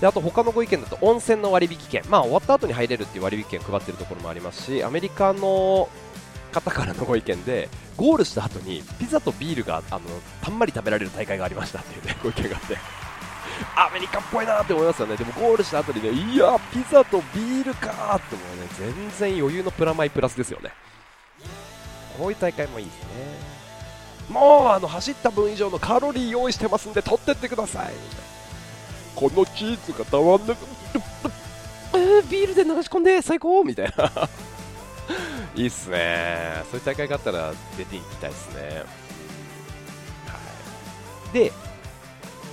[0.00, 5.88] であと他のご意見だと温泉の割引券、まあ、終わった後に入れるっていう割引券配ってるところもありますしアメリカの
[6.60, 10.00] 方からのご意見でゴールした後にピザとビールがあの
[10.40, 12.78] たんまり食べられる大会がありましたっていう、ね、 ご意見があって。
[13.74, 15.16] アメリカっぽいなって思いますよね。
[15.16, 18.68] でもゴールした後にねいやピザとビールかーってもうね。
[18.78, 20.72] 全然余裕のプラマイプラスですよね。
[22.18, 23.06] こういう大会もいいですね。
[24.28, 27.92] もうあの走った分以上のカロリー用意してますんで取ってってください。
[29.14, 30.58] このチーズがたまんなく
[31.96, 34.28] え、ビールで流し込んで最高みたいな。
[35.54, 36.62] いいっすね。
[36.70, 38.62] そういう大会があったら出ていきたいですね、
[40.26, 40.38] は
[41.30, 41.52] い、で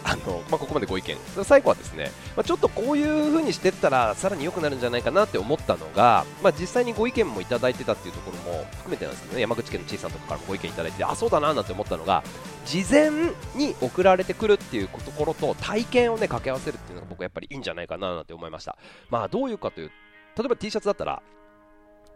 [0.06, 1.18] あの、まあ、ここまでご意見。
[1.44, 12.24] 最後はですね、まあ、ちょっとこういう風にしていったらさらに良くなるんじゃないかなって思ったのが、まあ、実際にご意見もいただいてたっていうところも含めてなんですけどね山口県のちいさんとかからもご意見いただいてあそうだななんて思ったのが
[12.66, 13.12] 事前
[13.56, 18.78] に送られてくるっていうところと体験をね掛け合わせるっていうのが僕はやっぱりいいんじゃないかななんて思いました。
[19.10, 19.92] まあどういうかという
[20.38, 21.22] 例えば T シャツだったら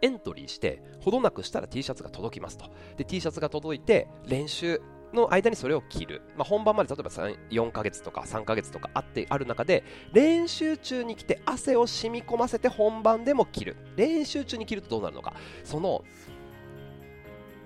[0.02, 2.66] エントリーしてほどなくしたら T シャツが届きますと。
[2.96, 4.80] で T シャツが届いて練習
[5.12, 9.82] の間にそれを着る、まあ、本番まで例えば4ヶ月とか3ヶ月とかあってある中で
[10.12, 13.76] 練習中に着て汗を染み込ませて本番でも着る。
[13.96, 15.34] 練習中に着るとどうなるのか。
[15.64, 16.04] その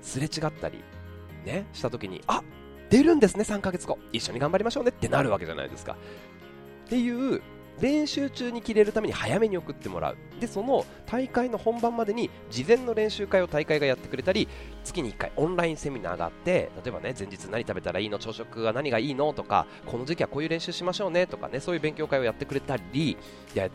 [0.01, 0.83] すれ違ったり
[1.45, 2.43] ねした時にあ
[2.91, 3.99] 出るんですね3ヶ月後。
[4.13, 5.97] 一緒に頑張りましょうねってなるわけじゃないですか。
[6.87, 7.43] っていう
[7.81, 10.17] 練習中に着れるために早めに送ってもらう。
[10.41, 14.49] でその大会の本番までに事前の練習会を大会がやってくれたり
[14.85, 18.19] 月に1回オンラインセミナーがあって例えばね前日何食べたらいいの？
[18.19, 19.33] 朝食は何がいいの？
[19.33, 21.27] とかこの時期はこういう練習しましょうね？
[21.27, 23.17] とかねそういう勉強会をやってくれたり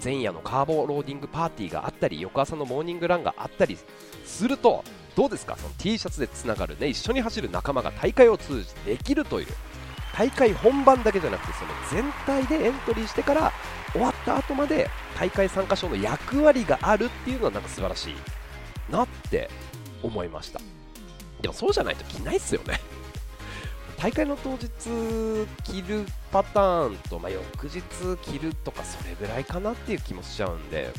[0.03, 3.77] 前夜のカーボローディングパーティーがあったり翌朝のモーニングランがあったり
[4.25, 4.83] すると
[5.15, 5.55] どうですか？
[5.57, 9.47] その T シャツでつながるね一緒に走る仲間が大会を通じてできるという。
[10.15, 13.53] 大会本番だけじゃなくてその全体でエントリーしてから
[13.91, 18.15] 終わった後まで大会参加賞の役割があるっていうのはなんか素晴らしい
[18.91, 19.49] なって
[20.03, 20.59] 思いました。
[21.41, 22.79] でもそうじゃないと着ないっすよね。
[23.97, 24.67] 大会の当日
[25.63, 27.81] 着るパターンと、まあ、翌日
[28.21, 30.93] 着るとかそれぐらいかなっていう気もしちゃうんで、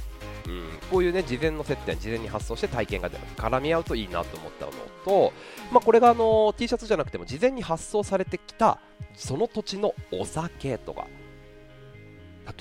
[0.46, 4.72] うん、こういうね事前の接点事前に発送して体験が絡み合うといいなと思ったの
[5.05, 5.33] と、
[5.70, 8.81] まあ、これがあの T シャツじゃなくても事前に発送されてきた
[9.14, 11.07] その土地のお酒とか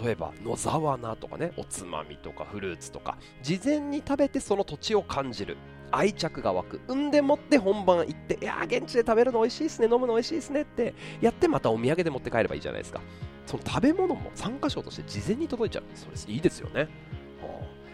[0.04, 5.58] 例えば野沢菜とかねおつまみとかフルーツとか事前に食べてその土地を感じる。
[5.90, 13.00] 愛着が湧く産んでもって本番行っていや現地で食べるの美味しいですね飲むの美味しいですねってやってまたお土産で持って帰ればいいじゃないですか。
[13.46, 16.90] その食べ物も参加賞として事前に届いちゃうそれいいですよね。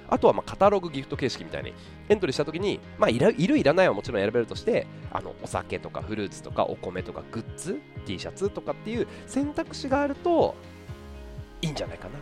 [0.10, 1.74] あとはまカタログギフト形式みたいに
[2.10, 10.56] エントリーした時に、まあ、いるいらないはもちろん選べるとしてあのお酒とかフルーツとかお米とかグッズ T シャツとかっていう選択肢があると
[11.64, 12.20] いいんじゃないかな。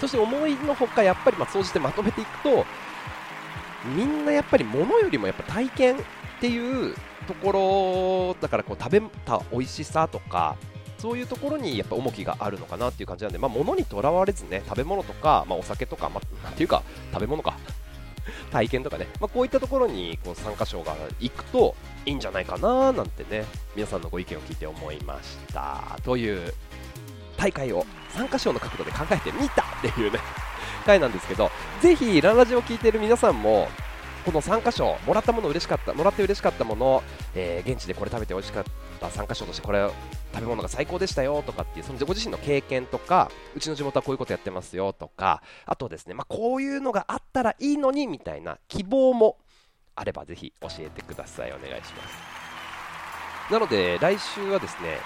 [0.00, 2.66] そして思いのほかやっぱりまあ総じてまとめていくと
[3.96, 5.98] みんなやっぱり物よりもやっぱ体験っ
[6.40, 6.94] ていう
[7.26, 10.56] ところだからこう食べた美味しさとか
[10.98, 17.56] そういうところにやっぱ重きがあるのかなっていう感じなんで、まあ、物にとらわれずね食べ物とか、まあ、お酒とか、まあ、なんていうか食べ物か。
[18.50, 21.74] 体験とかね、まあ、こういったところにこう参加賞が行くと
[22.06, 23.44] いいんじゃないかななんてね
[23.76, 25.98] 皆さんのご意見を聞いて思いました。
[26.04, 26.54] という
[27.36, 30.18] 大会を参加賞の角度で考えてみたっていうね
[30.86, 33.68] 回なんですけどぜひランラジを聞いている皆さんも
[34.24, 37.02] この参加賞もらったもの嬉しかったもらって嬉しかったもの、
[37.34, 38.64] えー、現地でこれ食べて美味しかっ
[39.00, 39.86] た参加賞としてこれ
[40.32, 49.36] 食べ物が最高でしたよとかっていうそのご自身の経験とかうちの地元はこういうことやってますよとかあとですね、まあ、こういうのがあったらいいのにみたいな希望も
[49.94, 51.52] あればぜひ教えてください。
[51.52, 53.52] お願いします。
[53.52, 54.98] なので来週はですね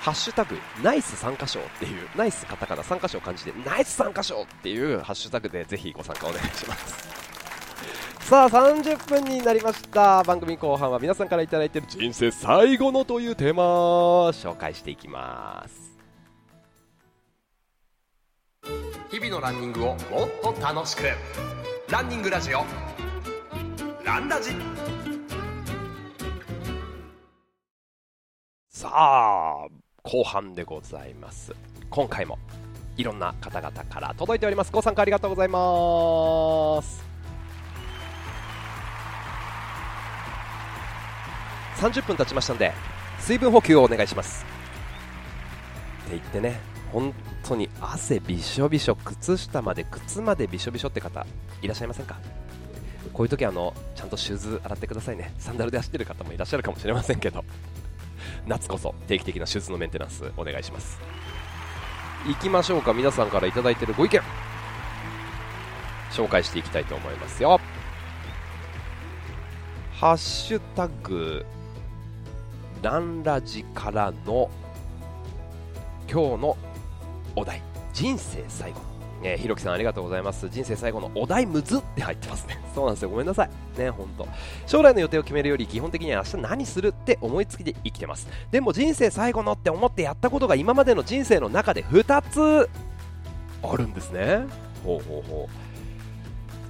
[0.00, 7.08] ハッシュタグ、ナイス参加賞っていう、ナイスカタカナ参加賞を感じて、ナイス参加賞っていうハッシュタグでぜひご参加お願いします。
[8.28, 10.22] さあ30分になりました。
[10.22, 15.98] 番組後半は皆さんから頂いている人生最後のというテーマを紹介していきます。
[19.10, 21.04] 日々のランニングをもっと楽しく。
[21.90, 22.64] ランニングラジオ。
[24.04, 24.50] ランラジ。
[28.68, 31.54] さあ後半でございます。
[31.90, 32.38] 今回も
[32.96, 34.72] いろんな方々から届いております。
[34.72, 37.04] ご参加ありがとうございます。
[41.76, 42.72] 30分経ちましたんで
[43.20, 44.44] 水分補給をお願いします。
[46.06, 46.58] って言ってね
[46.90, 47.12] 本
[47.44, 51.26] 当に汗びしょびしょ靴下まで靴までびしょびしょって方
[51.60, 52.16] いらっしゃいませんか？
[53.12, 55.34] こういう時あのちゃんとシューズ洗ってくださいね。
[55.38, 57.44] サンダルで走ってる方もいらっしゃるかもしれませんけど。
[58.46, 61.00] 夏こそ定期的なシューズのメンテナンスお願いします。
[62.26, 62.92] 行きましょうか。
[62.92, 64.20] 皆さんから頂いてるご意見。
[66.10, 67.60] 紹介していきたいと思いますよ。
[69.92, 71.44] ハッシュタグ
[72.82, 74.50] ランラジからの
[76.10, 76.56] 今日の
[77.36, 77.62] お題。
[77.92, 78.80] 人生最後。
[79.22, 80.48] えー、ひろきさんありがとうございます。
[80.48, 82.60] 人生最後のお題むずって入ってますね。
[82.74, 83.10] そうなんですよ。
[83.10, 83.50] ごめんなさい。
[83.78, 84.28] ね本当。
[84.66, 88.28] 将来の予定を決めるより基本的には明日何するって思いつきで生きてます。
[88.50, 92.68] でも人生最後のって思ってやったことが今までの人生の中で2つ
[93.62, 94.44] あるんですね。
[94.84, 95.68] ほうほうほう。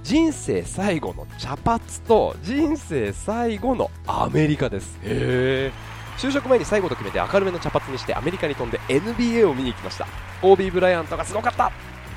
[0.03, 4.97] 人生最後の茶髪と人生最後のアメリカです。
[5.03, 5.71] へえ
[6.17, 10.07] 就職前に最後と決めて明るめの茶髪にしてアメリカに飛んで NBA を見に行きました。
[10.41, 11.71] OB ブライアントがすごかった。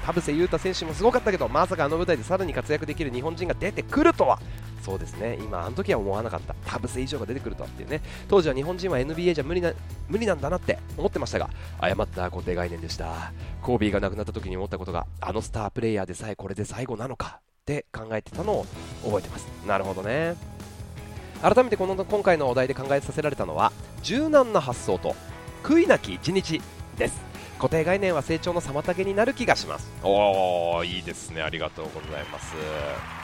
[0.04, 4.40] 田臥勇太選手もすごかったけどまさかあの舞台でさらに活躍できる日本人が出てくるとは。
[4.82, 5.38] そうですね。
[5.40, 6.54] 今あの時は思わなかった。
[6.66, 8.02] 田臥以上が出てくるとはっていうね。
[8.28, 9.72] 当時は日本人は NBA じゃ無理な
[10.08, 13.32] 無理なんだなって思ってましたが誤った固定概念でした。
[13.62, 18.66] コービーが亡くなった時に思ったことがあのスタープレイヤーでさえこれで最後なのかって考えてたのを
[19.04, 19.46] 覚えてます。
[19.66, 20.34] なるほどね。
[21.40, 25.14] 改めてこの今回のお題で考えさせられたのは柔軟な発想と
[25.62, 26.60] 悔いなき一日
[26.96, 27.32] です。
[27.58, 29.88] 固定概念は成長の妨げになる気がします。
[30.02, 31.42] おおいいですね。
[31.42, 33.21] ありがとうございます。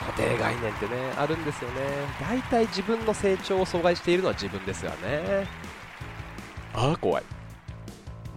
[0.00, 1.76] 固定概念ってねあるんですよね。
[2.20, 5.46] 大体自分の成長を阻害しているのは自分ですよね。
[6.74, 7.24] ああ怖い。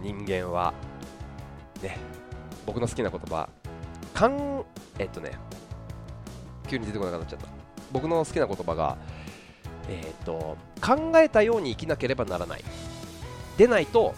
[0.00, 0.74] 人間は
[1.82, 1.98] ね
[2.66, 3.48] 僕の好きな言葉
[4.12, 4.64] かん
[4.98, 5.32] えっとね
[6.68, 7.46] 急に出てこなくなっちゃった。
[7.92, 8.96] 僕の好きな言葉が
[9.86, 12.64] えーと、考えたように生きなければならない。
[13.58, 14.14] でないと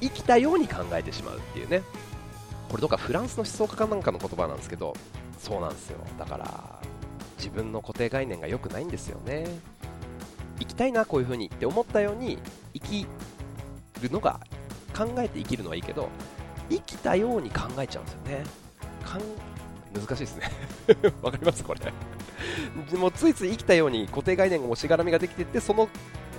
[0.00, 1.82] 生きたように考えてしまうっていうね。
[2.68, 4.94] これどっかフランスの思想家かなんかの言葉なんですけど
[5.42, 5.98] そうなんですよ。
[6.18, 6.78] だから
[7.36, 9.46] 自分の固定概念が良くないんですよね。
[10.60, 12.38] 生きたいなこういう風にって思ったように
[12.72, 13.06] 生き
[14.00, 14.38] るのが
[14.96, 16.08] 考えて生きるのはいいけど
[16.70, 18.44] 生きたように考えちゃうんですよね。
[19.04, 19.22] かん
[19.92, 20.50] 難しいですね。
[21.20, 22.96] わかりますこれ。
[22.96, 25.88] もついつい生きたように固定概念がもしがらみができていってその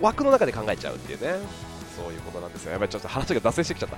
[0.02, 1.36] 枠の中で考えちゃうっていうね。
[1.96, 2.72] そういうことなんですよ。
[2.72, 3.98] やばいちょっと話が脱線してきちゃった。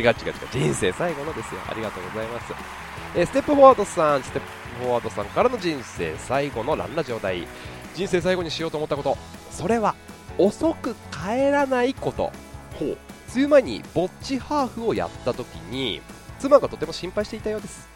[0.00, 0.34] 違う違う違う。
[0.50, 1.60] 人生最後のですよ。
[1.68, 4.48] ありがとうございます、えー、ステップフォワードさんステップ
[4.80, 7.46] フォワードさんからの人生最後のランラ状態
[7.94, 9.16] 人生最後にしようと思ったこと。
[9.50, 9.94] それは
[10.36, 12.30] 遅く帰らないこと。
[12.78, 12.98] ほう。
[13.34, 16.00] 梅雨前にぼっちハーフをやった時に
[16.38, 17.88] 妻がとても心配していたようです。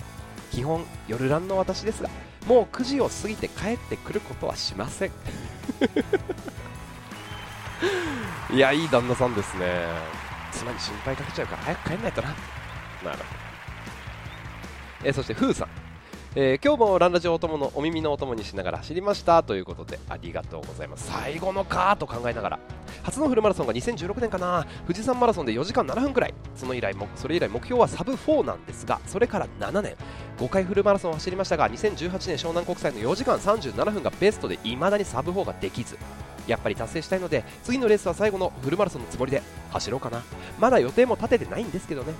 [0.50, 2.08] 基本夜ランの私ですが
[2.46, 5.10] もう9時を過ぎて帰ってくることはしません。
[8.52, 9.66] いやいい旦那さんですね。
[10.52, 12.28] 妻に心配かけちゃうから早く帰んないとな。
[12.28, 12.34] な
[13.12, 13.39] るほど
[15.02, 15.68] えそしてふうさん。
[16.36, 21.10] えー、今日もランラジオお供のお耳のお供にしながら走りましたということでありがとうございます。
[21.10, 22.58] 最後のかと考えながら。
[23.02, 24.64] 初のフルマラソンが2016年かな。
[24.82, 26.34] 富士山マラソンで4時間7分くらい。
[26.54, 29.96] その以来それ以来目標はサブ4なんですがそれから7年。
[30.38, 35.98] 5回フルマラソンを走りましたが2018年湘南国際の4時間37分がベストで未だにサブ4ができず。
[36.46, 40.22] やっぱり達成したいので次のレースは最後のフルマラソンのつもりで走ろうかな。
[40.60, 42.12] まだ予定も立ててないんですけどね。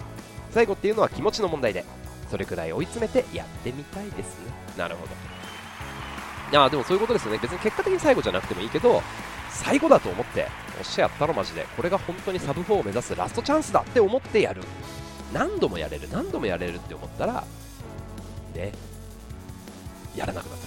[0.50, 1.84] 最後っていうのは気持ちの問題で。
[2.30, 5.12] それくらい追い詰めてやってみたいですねなるほど。
[6.52, 7.38] いやでもそういうことですよね。
[7.40, 9.02] 別に結果的に最後じゃなくてもいいけど
[9.50, 14.62] 最後だと思っておっしゃやったのマジでこれが本当にサブ4を目指すラストチャンスだって思ってやる。
[15.32, 17.44] 何度もやれる何度もやれるって思ったら
[18.54, 18.72] ね
[20.16, 20.58] やらなくなっ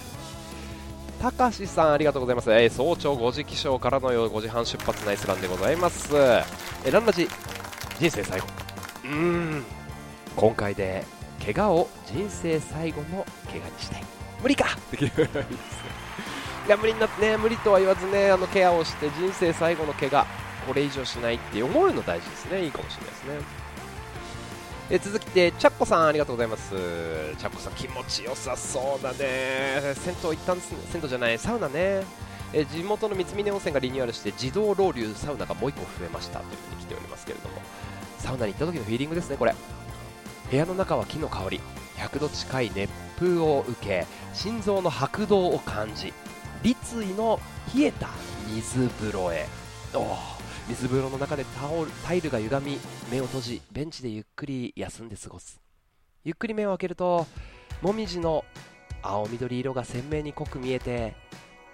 [1.20, 1.30] た。
[1.30, 7.28] たかしさんありがとうございます、えー、早朝5時起床からの5時半出発ナイスランでございます、えー、ランラジ
[7.98, 8.46] 人生最後。
[9.04, 9.64] うーん。
[10.36, 11.04] 今回で
[11.44, 14.04] 怪我を人生最後の怪我にしたい。
[14.42, 14.66] 無理か。
[14.76, 15.10] っていう
[16.66, 20.26] いや無理になってね無理とは言わずねあのケアをして人生最後の怪我
[20.66, 22.64] これ以上しないって思うの大事ですね。
[22.64, 23.64] いいかもしれないですね。
[24.90, 26.70] え続きてチャッコさんありがとうございます。
[26.70, 29.94] チャッコさん気持ちよさそうだね。
[29.94, 32.02] 銭湯行ったんです銭湯じゃないサウナね。
[32.54, 37.56] え地元の三峯温泉がリニューアルして自動ロウリュサウナがもう1個増えましたというふに来ておりますけれども。
[38.18, 39.54] サウナに行った時のフィーリングですねこれ。
[40.54, 41.60] 部屋の中は木の香り。
[41.96, 42.88] 100度近い熱
[43.18, 46.12] 風を受け心臓の拍動を感じ
[46.62, 47.40] 立位の
[47.74, 48.08] 冷えた
[48.46, 49.46] 水風呂へ。
[50.68, 52.78] 水風呂の中でタオルタイルが歪み
[53.10, 55.60] 目を閉じベンチでゆっくり休んで過ごす。
[56.22, 57.26] ゆっくり目を開けると
[57.82, 58.44] もみじの
[59.02, 61.16] 青緑色が鮮明に濃く見えて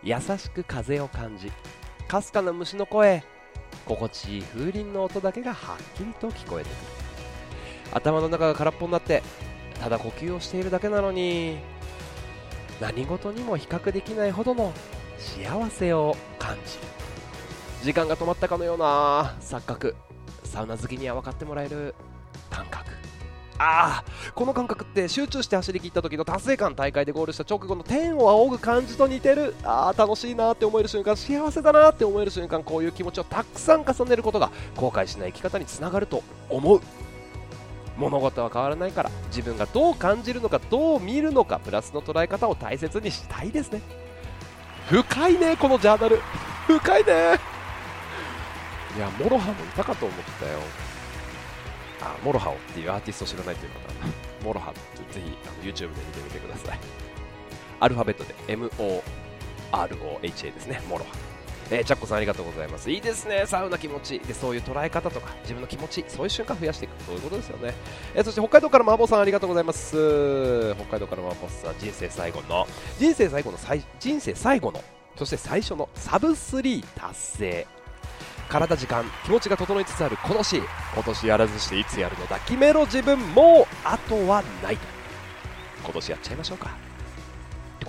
[0.02, 1.52] 優しく風を感じ
[2.08, 3.22] かすかな虫の声
[3.84, 6.99] 心地いい風鈴の音だけがはっきりと聞こえてくる。
[7.92, 9.22] 頭の中が空っぽになって
[9.80, 11.58] ただ呼吸をしているだけなのに
[12.80, 14.72] 何事にも比較できないほどの
[15.18, 16.80] 幸せを感じる。
[17.82, 19.94] 時間が止まったかのような錯覚。
[20.44, 21.94] サウナ好きには分かってもらえる
[22.48, 22.90] 感覚。
[23.62, 29.54] ああこの感覚って集中して走り切った時の達成感大会でゴールした直後の天を仰ぐ感じと似てる。
[29.62, 36.80] ああ楽しいなって思える瞬間幸せだなって思える瞬間こういう気持ちをたくさん重ねることが後悔しない生き方につながると思う。
[38.00, 43.82] 物事は変わらないから自分がどう感じるのかどう見るのかプラスの捉え方を大切にしたいですね。
[44.88, 46.20] 深いねこのジャーナル。
[46.66, 47.12] 深いね。
[48.96, 50.58] いや MOROHA もいたかと思ったよ。
[52.02, 53.80] あ MOROHA っていうアーティスト知らないという方
[54.44, 54.80] MOROHA って
[55.12, 56.78] ぜひあの YouTube で見てみてください。
[57.80, 58.34] アルファベットで
[59.72, 61.29] MOROHA ですね MOROHA。
[61.70, 62.90] えー、チャッコさんありがとうございます。
[62.90, 64.18] いいですね、サウナ気持ち。
[64.20, 67.04] で、そういう捉え方とか、自分の気持ち、そういう瞬間増やしていく。
[67.04, 67.74] そういうことですよね。
[68.14, 70.74] えー、そして北海道からマーボーさんありがとうございます。
[70.74, 72.66] 北海道からマーボーさん、人生最後の、
[72.98, 73.58] 人生最後の
[73.98, 74.82] 人生最後の、
[75.16, 77.66] そして最初のサブ3達成。
[78.50, 84.78] 体時間気持ちが整いつつある今年今年やらずしていつやるのだ決めろ自分もうあとはない
[85.84, 86.89] 今年やっちゃいましょうか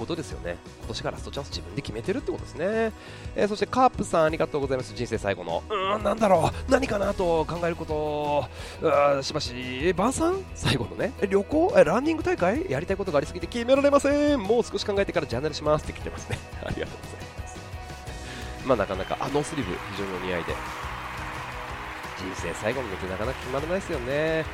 [0.01, 0.57] ことですよね。
[0.79, 2.91] 今年がラストチャンス自分で決めてるってことですね、
[3.35, 4.93] えー、そしてカープさんありがとうございます。
[4.93, 6.03] 人生最後のうーん。
[6.03, 6.71] なんだろう。
[6.71, 9.21] 何かなと考えること。
[9.21, 9.93] しばし。
[9.93, 11.13] 晩さん最後のね。
[11.29, 11.73] 旅行？
[11.85, 12.69] ランニング大会？
[12.69, 14.41] やりたいことがありすぎて決められません。
[14.41, 15.83] もう少し考えてからジャーナルします。
[15.83, 16.37] って来てますね。
[16.65, 17.57] ありがとうございます。
[18.65, 20.55] まあなかなかあノースリーブ非常にお似合いで。
[22.21, 24.45] 人生最後の道なかなか決まらないですよね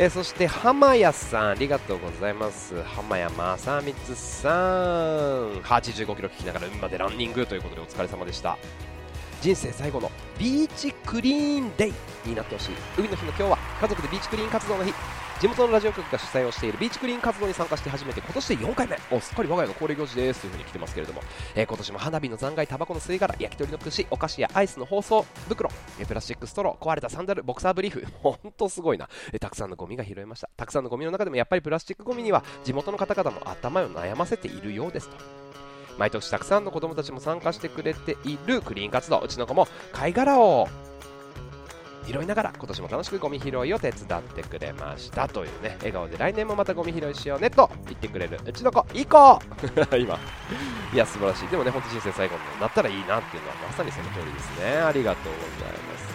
[0.00, 2.80] えー、そして浜谷さんありがとうございます。
[2.84, 5.60] 浜谷正光さん。
[5.62, 8.56] 85キロ聞きながら海までランニングということでお疲れ様でした。
[9.40, 11.92] 人生最後のビーチクリーンデイ
[12.24, 12.74] になってほしい。
[12.96, 14.94] 海の日の今日は家族でビーチクリーン活動の日。
[15.40, 18.98] 地元のラジオ局が主催をしているビーチクリーン活動に参加して始めて今年で4回目。
[19.12, 21.22] おすっかり我が家の恒例行事ですというふうに来てますけれども、
[21.54, 25.70] えー、今年も花火の残骸タバコの吸い殻焼き鳥の串お菓子やアイスの包装袋。
[26.08, 28.04] プラスチックストロー壊れたサンダルボクサーブリーフ。
[28.20, 30.50] ほんとすごいな、えー、たくさんのゴミが拾えました。
[30.56, 35.16] たくさんのゴミの中でもやっぱりプラスチックゴミには地元の方々も頭を悩ませているようですと。
[35.98, 39.20] 毎年たくさんの子供たちも参加してくれているクリーン活動。
[39.20, 40.68] うちの子も貝殻を
[42.08, 45.28] 拾いながら今年も楽しくゴミ拾いを手伝ってくれました。
[45.28, 49.16] というね笑顔で来年もまたゴミ拾いしようねと言ってくれるうちの子いい子
[49.98, 50.18] 今。
[50.92, 51.48] いや素晴らしい。
[51.48, 54.78] でもね本当人生最後になったらいいなっていうのはまさにその通りですね。
[54.78, 56.08] ありがとうございます。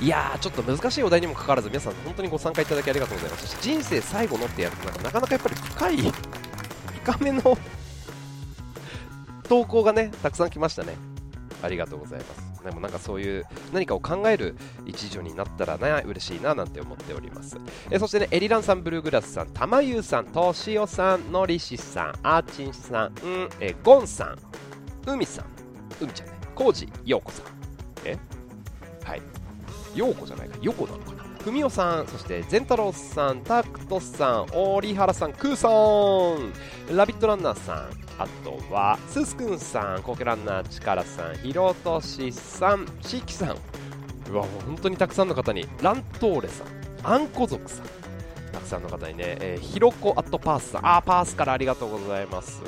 [0.00, 3.58] いやーちょっと難しいお題にもかかわらず皆さん本当にご参加いただきありがとうございます。
[3.60, 6.12] 人生最後のってやるとなかなかやっぱり深い
[7.02, 7.56] 深めの
[9.48, 10.94] 投稿がねたくさん来ましたね。
[11.62, 12.55] ありがとうございます。
[12.66, 17.56] でもなんかそういう何かを考える一助になったらね嬉しいななんて思っております。
[17.90, 24.38] えそしてねエリランさんブルーグラスさんたまゆうさんとしおさんのりしさんあーちんさんんえゴンさん
[25.10, 25.44] うみさん
[26.02, 26.34] うみちゃんね。
[26.54, 27.46] こうじようこさん
[28.04, 28.18] え
[29.04, 29.22] はい。
[29.94, 31.24] ようこじゃないかよこなのかな。
[31.42, 35.68] ふみおさんそしてゼンタロウさんタクトさんオリハラさんクーさ
[36.90, 43.56] んラビットランナーさんあとはススくんさんコケランナーチカラさんひろとしさんしきさん
[44.30, 46.66] うわ本当にたくさんの方にラントーレさん
[47.02, 47.86] あんこ族さん
[48.52, 52.62] たくさんの方にね、えー、ひろこアットパースさんあーパースからありがとうございます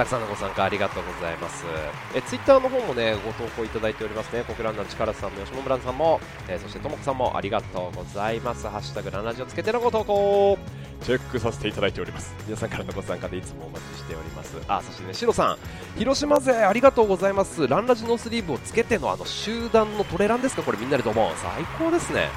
[0.00, 1.66] たくさんのご参加ありがとうございます。
[2.14, 4.44] えツイッターの方もね、ご投稿いただいておりますね。
[4.44, 8.66] コクランナー力さんも吉本村さんも、えー、そしてともこさんもありがとうございます。
[8.66, 10.56] ハッシュタグランラジオつけてのご投稿
[11.02, 12.34] チェックさせていただいております。
[12.46, 14.56] 皆さんからのご参加でいつもお待ちしております。
[14.68, 15.58] あ、そしてね、シロさん、
[15.98, 17.66] 広島勢ありがとうございます。
[17.66, 20.62] ランラジノースリーブをつけてのあの集団のトレランですか？
[20.62, 21.32] これみんなでどうも。
[21.36, 22.28] 最高ですね。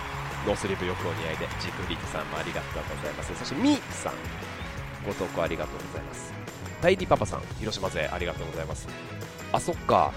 [0.48, 3.36] ノースリーブよくお似合いで、ジクリットさんもありがとうございます。
[3.36, 4.14] そしてミーさん、
[5.06, 6.34] ご投稿ありがとうございます。
[6.82, 8.88] タイリパパさん、広島勢ありがとうございます。
[9.52, 10.12] あ、そっか。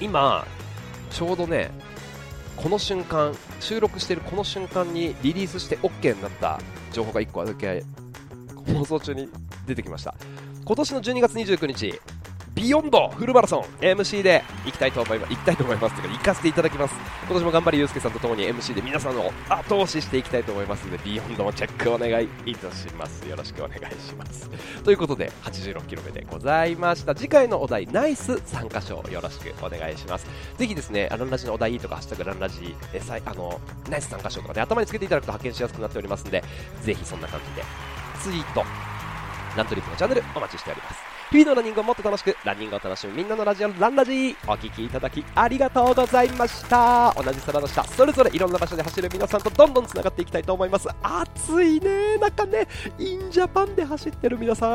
[0.00, 0.46] 今、
[1.10, 1.70] ちょうどね、
[2.56, 6.58] この瞬間、収録しているこの瞬間にリリースして OK になった
[6.92, 7.84] 情報が1個だけ
[8.74, 9.28] 放送中に
[9.66, 10.14] 出てきました。
[10.64, 12.00] 今年の12月29日、
[12.56, 16.94] ビヨンドフルマラソン MC で行きたいと思います行きたいと思いますというか行かせていただきます。
[17.26, 23.28] 今年も頑張りゆうすけさんとともに MC で皆さんを後押ししていきたいと思いますのでビヨンドもチェックお願いいたします。
[23.28, 24.48] よろしくお願いします。
[24.82, 27.14] ということで86キロ目でございました。
[27.14, 30.26] 次回のお題ナイス参加賞よろしくお願いします。
[30.56, 36.42] ぜひですねランラジのお題とかハッシュタグランラジえさいあのナイス参加賞とかで、ね、頭につけていただくと発見しやすくなっておりますので
[36.80, 37.62] ぜひそんな感じで
[38.22, 38.64] ツイート
[39.58, 41.15] ラントリップのチャンネルお待ちしております。
[41.32, 47.12] 日々のランニングをもっと楽しくランニングを楽しむみんなのラジオランラジお聴きいただきありがとうございました。
[47.16, 47.82] 同じ空の下。
[47.82, 50.88] それぞれいろんな場所で走る皆さんとどんどんつながっていきたいと思います。
[51.02, 52.68] 暑いね中ね。
[52.98, 54.70] インジャパンで走ってる皆さん。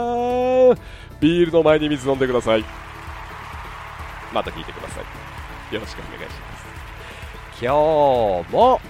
[1.22, 2.66] ビールの前に水飲んでください。
[4.34, 5.74] また聞いてください。
[5.74, 6.62] よろしくお願いします。
[7.62, 8.82] 今日も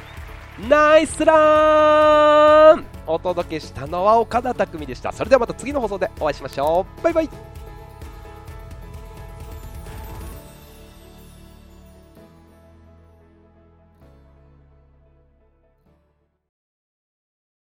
[0.70, 2.86] ナイスラン。
[3.07, 5.12] お届けしたのは岡田匠でした。
[5.12, 7.03] それではまた次の放送でお会いしましょう。
[7.03, 7.30] バイバイ。